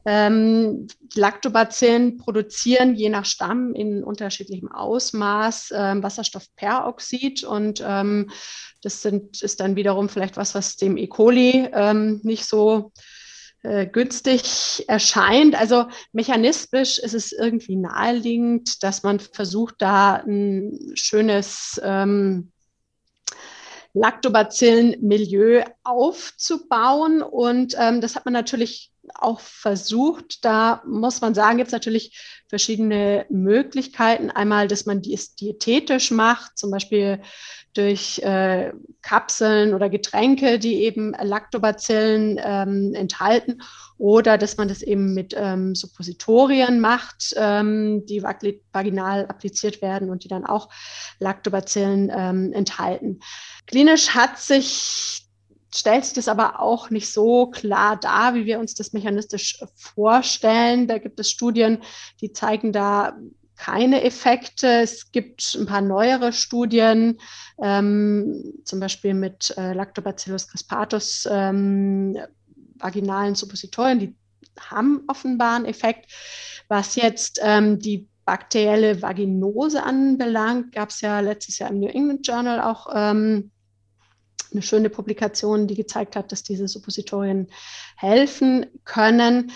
[0.05, 8.31] Ähm, Lactobacillen produzieren je nach Stamm in unterschiedlichem Ausmaß ähm, Wasserstoffperoxid und ähm,
[8.83, 11.07] das sind, ist dann wiederum vielleicht was, was dem E.
[11.07, 12.93] coli ähm, nicht so
[13.63, 15.55] äh, günstig erscheint.
[15.55, 22.53] Also mechanistisch ist es irgendwie naheliegend, dass man versucht, da ein schönes ähm,
[23.93, 27.21] Lactobacillen-Milieu aufzubauen.
[27.21, 30.45] Und ähm, das hat man natürlich auch versucht.
[30.45, 34.31] Da muss man sagen, gibt es natürlich verschiedene Möglichkeiten.
[34.31, 37.21] Einmal, dass man dies diätetisch macht, zum Beispiel
[37.75, 43.63] durch äh, Kapseln oder Getränke, die eben Lactobacillen ähm, enthalten,
[43.97, 50.25] oder dass man das eben mit ähm, Suppositorien macht, ähm, die vaginal appliziert werden und
[50.25, 50.71] die dann auch
[51.19, 53.21] Lactobacillen ähm, enthalten.
[53.67, 55.30] Klinisch hat sich
[55.75, 60.87] stellt sich das aber auch nicht so klar dar, wie wir uns das mechanistisch vorstellen.
[60.87, 61.79] Da gibt es Studien,
[62.21, 63.17] die zeigen da
[63.57, 64.67] keine Effekte.
[64.67, 67.19] Es gibt ein paar neuere Studien,
[67.63, 72.17] ähm, zum Beispiel mit äh, Lactobacillus crispatus ähm,
[72.77, 74.17] vaginalen Suppositorien, die
[74.59, 76.11] haben offenbar einen Effekt.
[76.69, 82.27] Was jetzt ähm, die bakterielle Vaginose anbelangt, gab es ja letztes Jahr im New England
[82.27, 83.51] Journal auch ähm,
[84.53, 87.49] eine schöne Publikation, die gezeigt hat, dass diese Suppositorien
[87.97, 89.53] helfen können.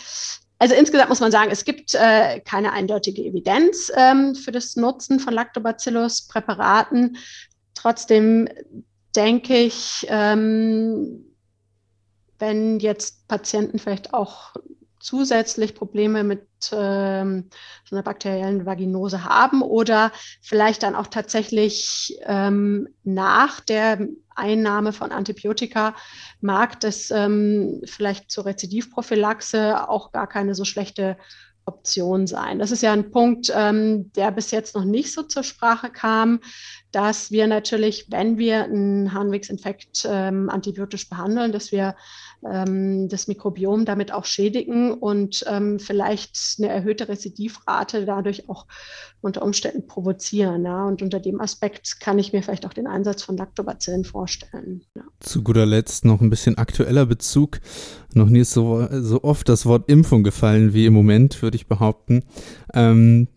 [0.59, 5.21] Also insgesamt muss man sagen, es gibt äh, keine eindeutige Evidenz ähm, für das Nutzen
[5.21, 7.17] von Lactobacillus-Präparaten.
[7.75, 8.49] Trotzdem
[9.15, 11.25] denke ich, ähm,
[12.39, 14.55] wenn jetzt Patienten vielleicht auch
[15.05, 17.51] zusätzlich Probleme mit ähm,
[17.85, 25.13] so einer bakteriellen Vaginose haben oder vielleicht dann auch tatsächlich ähm, nach der Einnahme von
[25.13, 25.95] Antibiotika
[26.41, 31.19] mag das ähm, vielleicht zur Rezidivprophylaxe auch gar keine so schlechte
[31.67, 32.59] Option sein.
[32.59, 36.41] Das ist ja ein Punkt, ähm, der bis jetzt noch nicht so zur Sprache kam,
[36.93, 41.95] dass wir natürlich, wenn wir einen Harnwegsinfekt ähm, antibiotisch behandeln, dass wir
[42.51, 48.67] ähm, das Mikrobiom damit auch schädigen und ähm, vielleicht eine erhöhte Rezidivrate dadurch auch
[49.21, 50.65] unter Umständen provozieren.
[50.65, 50.85] Ja?
[50.87, 54.83] Und unter dem Aspekt kann ich mir vielleicht auch den Einsatz von Lactobacillen vorstellen.
[54.95, 55.03] Ja.
[55.21, 57.61] Zu guter Letzt noch ein bisschen aktueller Bezug.
[58.13, 62.23] Noch nie so, so oft das Wort Impfung gefallen wie im Moment, würde ich behaupten.
[62.75, 63.29] Ähm,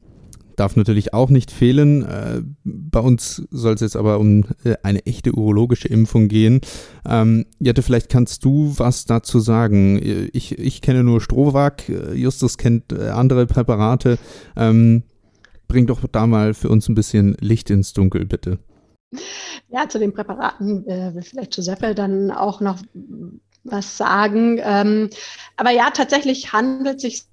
[0.58, 2.04] darf natürlich auch nicht fehlen.
[2.04, 6.62] Äh, bei uns soll es jetzt aber um äh, eine echte urologische Impfung gehen.
[7.08, 10.30] Ähm, Jette, vielleicht kannst du was dazu sagen.
[10.34, 11.84] Ich, ich kenne nur Strohwag,
[12.14, 14.18] Justus kennt äh, andere Präparate.
[14.56, 15.04] Ähm,
[15.68, 18.60] bring doch da mal für uns ein bisschen Licht ins Dunkel, bitte.
[19.70, 22.80] Ja, zu den Präparaten äh, will vielleicht Giuseppe dann auch noch
[23.64, 24.60] was sagen.
[24.64, 25.10] Ähm,
[25.56, 27.24] aber ja, tatsächlich handelt es sich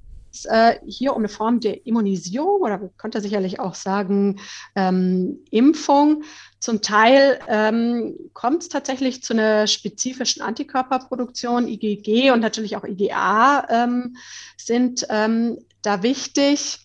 [0.45, 4.41] äh, hier um eine Form der Immunisierung oder man könnte sicherlich auch sagen
[4.75, 6.25] ähm, Impfung.
[6.61, 13.67] Zum Teil ähm, kommt es tatsächlich zu einer spezifischen Antikörperproduktion, IgG und natürlich auch IgA
[13.69, 14.17] ähm,
[14.57, 16.81] sind ähm, da wichtig.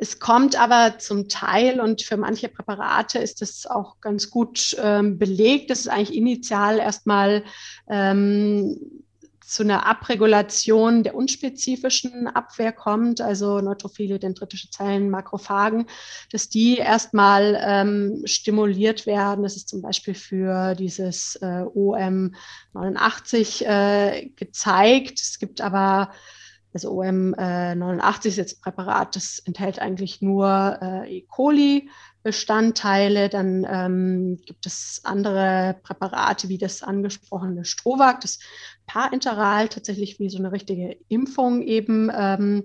[0.00, 5.18] Es kommt aber zum Teil und für manche Präparate ist es auch ganz gut ähm,
[5.18, 7.44] belegt, dass es eigentlich initial erstmal
[7.90, 9.02] ähm,
[9.48, 15.86] zu einer Abregulation der unspezifischen Abwehr kommt, also Neutrophile, dendritische Zellen, Makrophagen,
[16.30, 19.44] dass die erstmal ähm, stimuliert werden.
[19.44, 25.18] Das ist zum Beispiel für dieses äh, OM89 äh, gezeigt.
[25.18, 26.12] Es gibt aber
[26.74, 31.22] also OM89 ist jetzt ein Präparat, das enthält eigentlich nur äh, E.
[31.22, 31.88] coli.
[32.28, 33.30] Bestandteile.
[33.30, 38.38] Dann ähm, gibt es andere Präparate wie das angesprochene Strohwag, das
[38.86, 42.64] Parinteral tatsächlich wie so eine richtige Impfung eben ähm,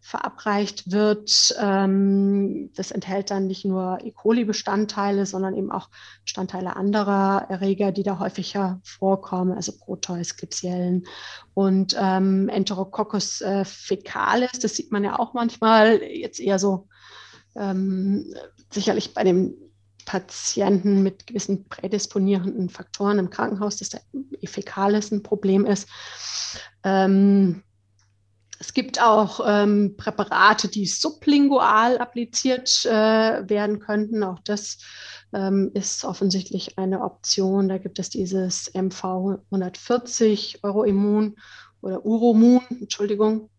[0.00, 1.54] verabreicht wird.
[1.60, 4.10] Ähm, das enthält dann nicht nur E.
[4.10, 5.90] coli-Bestandteile, sondern eben auch
[6.24, 11.06] Bestandteile anderer Erreger, die da häufiger vorkommen, also Proteus, Klebsiellen
[11.54, 14.58] und ähm, Enterococcus äh, fecalis.
[14.58, 16.88] Das sieht man ja auch manchmal jetzt eher so
[17.56, 18.34] ähm,
[18.70, 19.54] sicherlich bei dem
[20.04, 23.94] Patienten mit gewissen prädisponierenden Faktoren im Krankenhaus, dass
[24.40, 24.46] E.
[24.46, 25.88] fecalis ein Problem ist.
[26.82, 27.62] Ähm,
[28.60, 34.22] es gibt auch ähm, Präparate, die sublingual appliziert äh, werden könnten.
[34.22, 34.78] Auch das
[35.32, 37.68] ähm, ist offensichtlich eine Option.
[37.68, 41.36] Da gibt es dieses MV 140 Euroimmun
[41.80, 43.50] oder Uromun, Entschuldigung.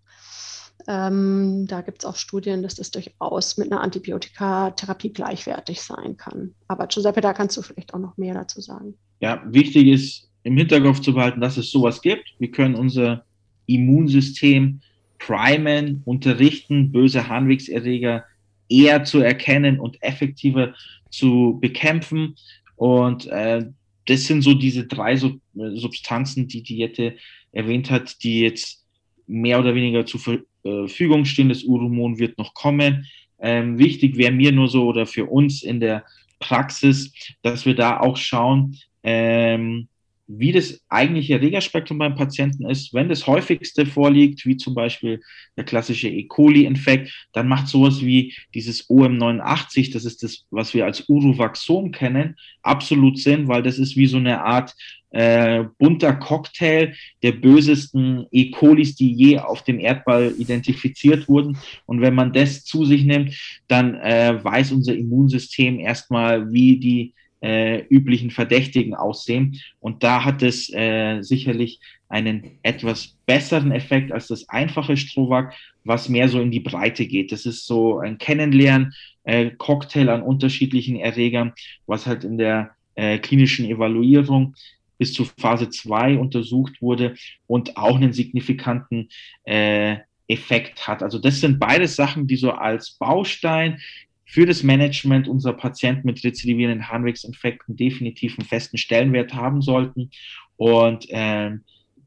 [0.88, 6.54] Ähm, da gibt es auch Studien, dass das durchaus mit einer Antibiotikatherapie gleichwertig sein kann.
[6.68, 8.96] Aber Giuseppe, da kannst du vielleicht auch noch mehr dazu sagen.
[9.20, 12.36] Ja, wichtig ist im Hinterkopf zu behalten, dass es sowas gibt.
[12.38, 13.26] Wir können unser
[13.66, 14.82] Immunsystem
[15.18, 18.26] primen, unterrichten, böse Harnwegserreger
[18.70, 20.76] eher zu erkennen und effektiver
[21.10, 22.36] zu bekämpfen.
[22.76, 23.66] Und äh,
[24.06, 27.16] das sind so diese drei Sub Substanzen, die Diette
[27.54, 28.86] erwähnt hat, die jetzt
[29.26, 30.20] mehr oder weniger zur
[30.66, 31.50] Verfügung stehen.
[31.50, 33.06] Das Uromon wird noch kommen.
[33.40, 36.06] Ähm, wichtig wäre mir nur so oder für uns in der
[36.40, 39.88] Praxis, dass wir da auch schauen, ähm,
[40.28, 42.94] wie das eigentliche Erregerspektrum beim Patienten ist.
[42.94, 45.22] Wenn das häufigste vorliegt, wie zum Beispiel
[45.56, 46.24] der klassische E.
[46.24, 52.36] coli-Infekt, dann macht sowas wie dieses OM89, das ist das, was wir als Urovaxom kennen,
[52.64, 54.74] absolut Sinn, weil das ist wie so eine Art
[55.12, 58.50] äh, bunter Cocktail der bösesten E.
[58.52, 61.58] colis, die je auf dem Erdball identifiziert wurden.
[61.86, 63.34] Und wenn man das zu sich nimmt,
[63.68, 67.14] dann äh, weiß unser Immunsystem erstmal, wie die
[67.46, 69.62] äh, üblichen Verdächtigen aussehen.
[69.80, 71.80] Und da hat es äh, sicherlich
[72.10, 77.32] einen etwas besseren Effekt als das einfache Strohwag, was mehr so in die Breite geht.
[77.32, 78.94] Das ist so ein Kennenlernen,
[79.24, 81.54] äh, Cocktail an unterschiedlichen Erregern,
[81.86, 84.56] was halt in der äh, klinischen Evaluierung
[84.98, 87.16] bis zu Phase 2 untersucht wurde
[87.46, 89.10] und auch einen signifikanten
[89.44, 91.04] äh, Effekt hat.
[91.04, 93.80] Also das sind beide Sachen, die so als Baustein
[94.26, 100.10] für das Management unserer Patienten mit rezidivierenden Harnwegsinfekten definitiv einen festen Stellenwert haben sollten
[100.58, 101.52] und äh,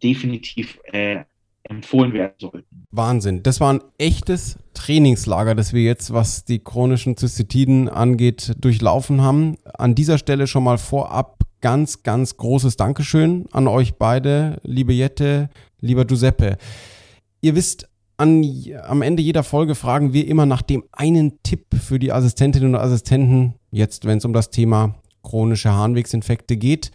[0.03, 1.25] definitiv äh,
[1.65, 2.87] empfohlen werden sollten.
[2.91, 3.43] Wahnsinn.
[3.43, 9.57] Das war ein echtes Trainingslager, das wir jetzt, was die chronischen Zystitiden angeht, durchlaufen haben.
[9.75, 15.51] An dieser Stelle schon mal vorab ganz, ganz großes Dankeschön an euch beide, liebe Jette,
[15.81, 16.57] lieber Giuseppe.
[17.41, 17.89] Ihr wisst,
[18.19, 18.45] an,
[18.83, 22.81] am Ende jeder Folge fragen wir immer nach dem einen Tipp für die Assistentinnen und
[22.81, 26.91] Assistenten, jetzt wenn es um das Thema chronische Harnwegsinfekte geht.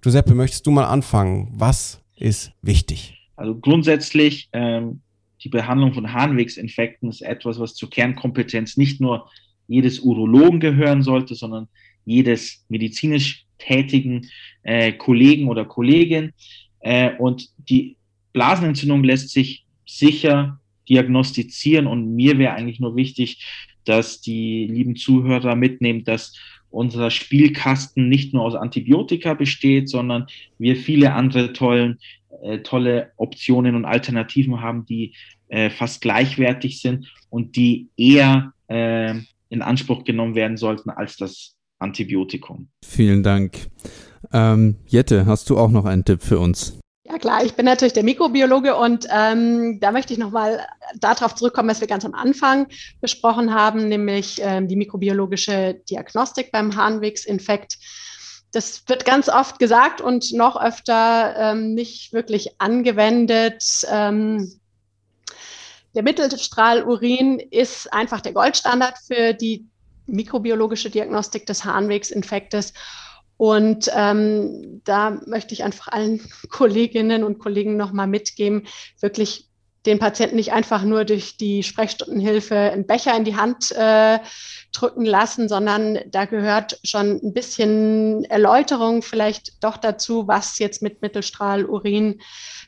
[0.00, 1.48] Giuseppe, möchtest du mal anfangen?
[1.52, 3.18] Was ist wichtig?
[3.36, 5.00] Also grundsätzlich, ähm,
[5.44, 9.28] die Behandlung von Harnwegsinfekten ist etwas, was zur Kernkompetenz nicht nur
[9.68, 11.68] jedes Urologen gehören sollte, sondern
[12.04, 14.28] jedes medizinisch tätigen
[14.62, 16.32] äh, Kollegen oder Kollegin.
[16.80, 17.96] Äh, und die
[18.32, 21.86] Blasenentzündung lässt sich sicher diagnostizieren.
[21.86, 23.44] Und mir wäre eigentlich nur wichtig,
[23.84, 26.34] dass die lieben Zuhörer mitnehmen, dass
[26.70, 30.26] unser Spielkasten nicht nur aus Antibiotika besteht, sondern
[30.58, 31.98] wir viele andere tollen,
[32.42, 35.14] äh, tolle Optionen und Alternativen haben, die
[35.48, 39.14] äh, fast gleichwertig sind und die eher äh,
[39.50, 42.68] in Anspruch genommen werden sollten als das Antibiotikum.
[42.84, 43.68] Vielen Dank.
[44.32, 46.81] Ähm, Jette, hast du auch noch einen Tipp für uns?
[47.04, 50.64] Ja klar, ich bin natürlich der Mikrobiologe und ähm, da möchte ich nochmal
[51.00, 52.68] darauf zurückkommen, was wir ganz am Anfang
[53.00, 57.78] besprochen haben, nämlich ähm, die mikrobiologische Diagnostik beim Harnwegsinfekt.
[58.52, 63.64] Das wird ganz oft gesagt und noch öfter ähm, nicht wirklich angewendet.
[63.90, 64.60] Ähm,
[65.96, 69.66] der Mittelstrahlurin ist einfach der Goldstandard für die
[70.06, 72.74] mikrobiologische Diagnostik des Harnwegsinfektes.
[73.42, 78.68] Und ähm, da möchte ich einfach allen Kolleginnen und Kollegen nochmal mitgeben,
[79.00, 79.48] wirklich
[79.84, 84.20] den Patienten nicht einfach nur durch die Sprechstundenhilfe einen Becher in die Hand äh,
[84.70, 91.02] drücken lassen, sondern da gehört schon ein bisschen Erläuterung vielleicht doch dazu, was jetzt mit
[91.02, 92.20] Mittelstrahlurin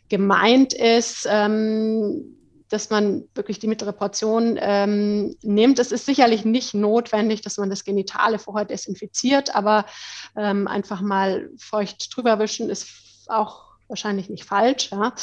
[0.09, 1.25] gemeint ist.
[1.31, 2.37] Ähm,
[2.75, 5.79] dass man wirklich die mittlere Portion ähm, nimmt.
[5.79, 9.87] Es ist sicherlich nicht notwendig, dass man das Genitale vorher desinfiziert, aber
[10.37, 12.89] ähm, einfach mal feucht drüber wischen ist
[13.29, 14.91] auch wahrscheinlich nicht falsch.
[14.91, 15.15] Ja.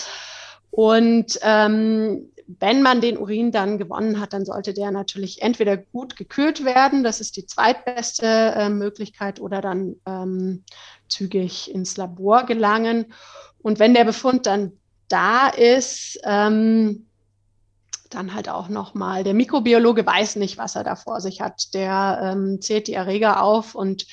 [0.69, 6.15] Und ähm, wenn man den Urin dann gewonnen hat, dann sollte der natürlich entweder gut
[6.15, 10.63] gekühlt werden, das ist die zweitbeste äh, Möglichkeit, oder dann ähm,
[11.09, 13.13] zügig ins Labor gelangen.
[13.61, 14.71] Und wenn der Befund dann
[15.09, 17.07] da ist, ähm,
[18.13, 21.73] dann halt auch nochmal, der Mikrobiologe weiß nicht, was er da vor sich hat.
[21.73, 24.05] Der ähm, zählt die Erreger auf und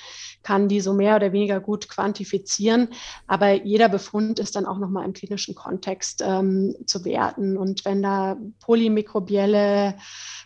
[0.43, 2.89] kann die so mehr oder weniger gut quantifizieren.
[3.27, 7.57] Aber jeder Befund ist dann auch nochmal im klinischen Kontext ähm, zu werten.
[7.59, 9.97] Und wenn da polymikrobielle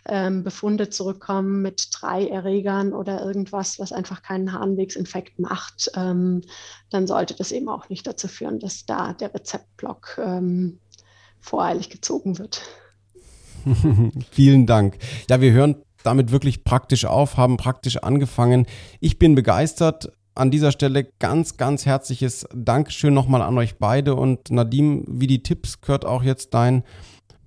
[0.05, 6.41] ähm, Befunde zurückkommen mit drei Erregern oder irgendwas, was einfach keinen Harnwegsinfekt macht, ähm,
[6.89, 10.79] dann sollte das eben auch nicht dazu führen, dass da der Rezeptblock ähm,
[11.39, 12.61] voreilig gezogen wird.
[14.31, 14.97] Vielen Dank.
[15.29, 18.65] Ja, wir hören damit wirklich praktisch auf, haben praktisch angefangen.
[18.99, 20.11] Ich bin begeistert.
[20.35, 25.43] An dieser Stelle ganz, ganz herzliches Dankeschön nochmal an euch beide und Nadim, wie die
[25.43, 26.83] Tipps gehört auch jetzt dein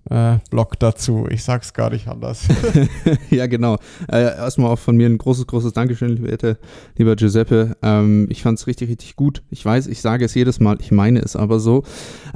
[0.09, 1.27] äh, Blog dazu.
[1.29, 2.47] Ich sag's gar nicht anders.
[3.31, 3.79] ja, genau.
[4.09, 6.57] Äh, erstmal auch von mir ein großes, großes Dankeschön, lieber,
[6.97, 7.77] lieber Giuseppe.
[7.83, 9.43] Ähm, ich fand's richtig, richtig gut.
[9.51, 11.83] Ich weiß, ich sage es jedes Mal, ich meine es aber so.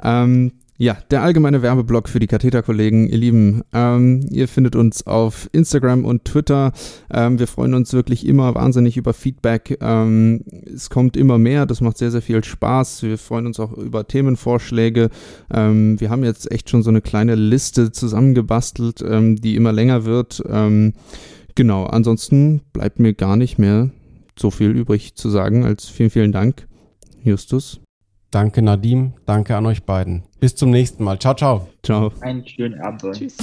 [0.02, 3.60] Ähm, ja, der allgemeine Werbeblock für die Katheterkollegen, ihr Lieben.
[3.74, 6.72] Ähm, ihr findet uns auf Instagram und Twitter.
[7.12, 9.76] Ähm, wir freuen uns wirklich immer wahnsinnig über Feedback.
[9.82, 10.42] Ähm,
[10.74, 13.02] es kommt immer mehr, das macht sehr, sehr viel Spaß.
[13.02, 15.10] Wir freuen uns auch über Themenvorschläge.
[15.52, 20.06] Ähm, wir haben jetzt echt schon so eine kleine Liste zusammengebastelt, ähm, die immer länger
[20.06, 20.42] wird.
[20.48, 20.94] Ähm,
[21.56, 23.90] genau, ansonsten bleibt mir gar nicht mehr
[24.34, 26.66] so viel übrig zu sagen als vielen, vielen Dank,
[27.22, 27.82] Justus.
[28.30, 30.22] Danke Nadim, danke an euch beiden.
[30.38, 31.18] Bis zum nächsten Mal.
[31.18, 31.68] Ciao, ciao.
[31.82, 32.12] Ciao.
[32.20, 33.02] Einen schönen Abend.
[33.12, 33.36] Tschüss.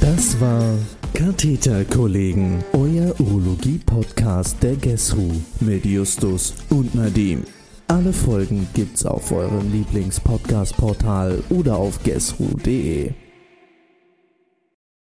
[0.00, 0.74] Das war
[1.14, 5.30] Katheterkollegen, euer Urologie-Podcast der GESRU
[5.60, 7.44] mit Justus und Nadim.
[7.88, 13.12] Alle Folgen gibt's auf eurem Lieblings-Podcast-Portal oder auf gesru.de.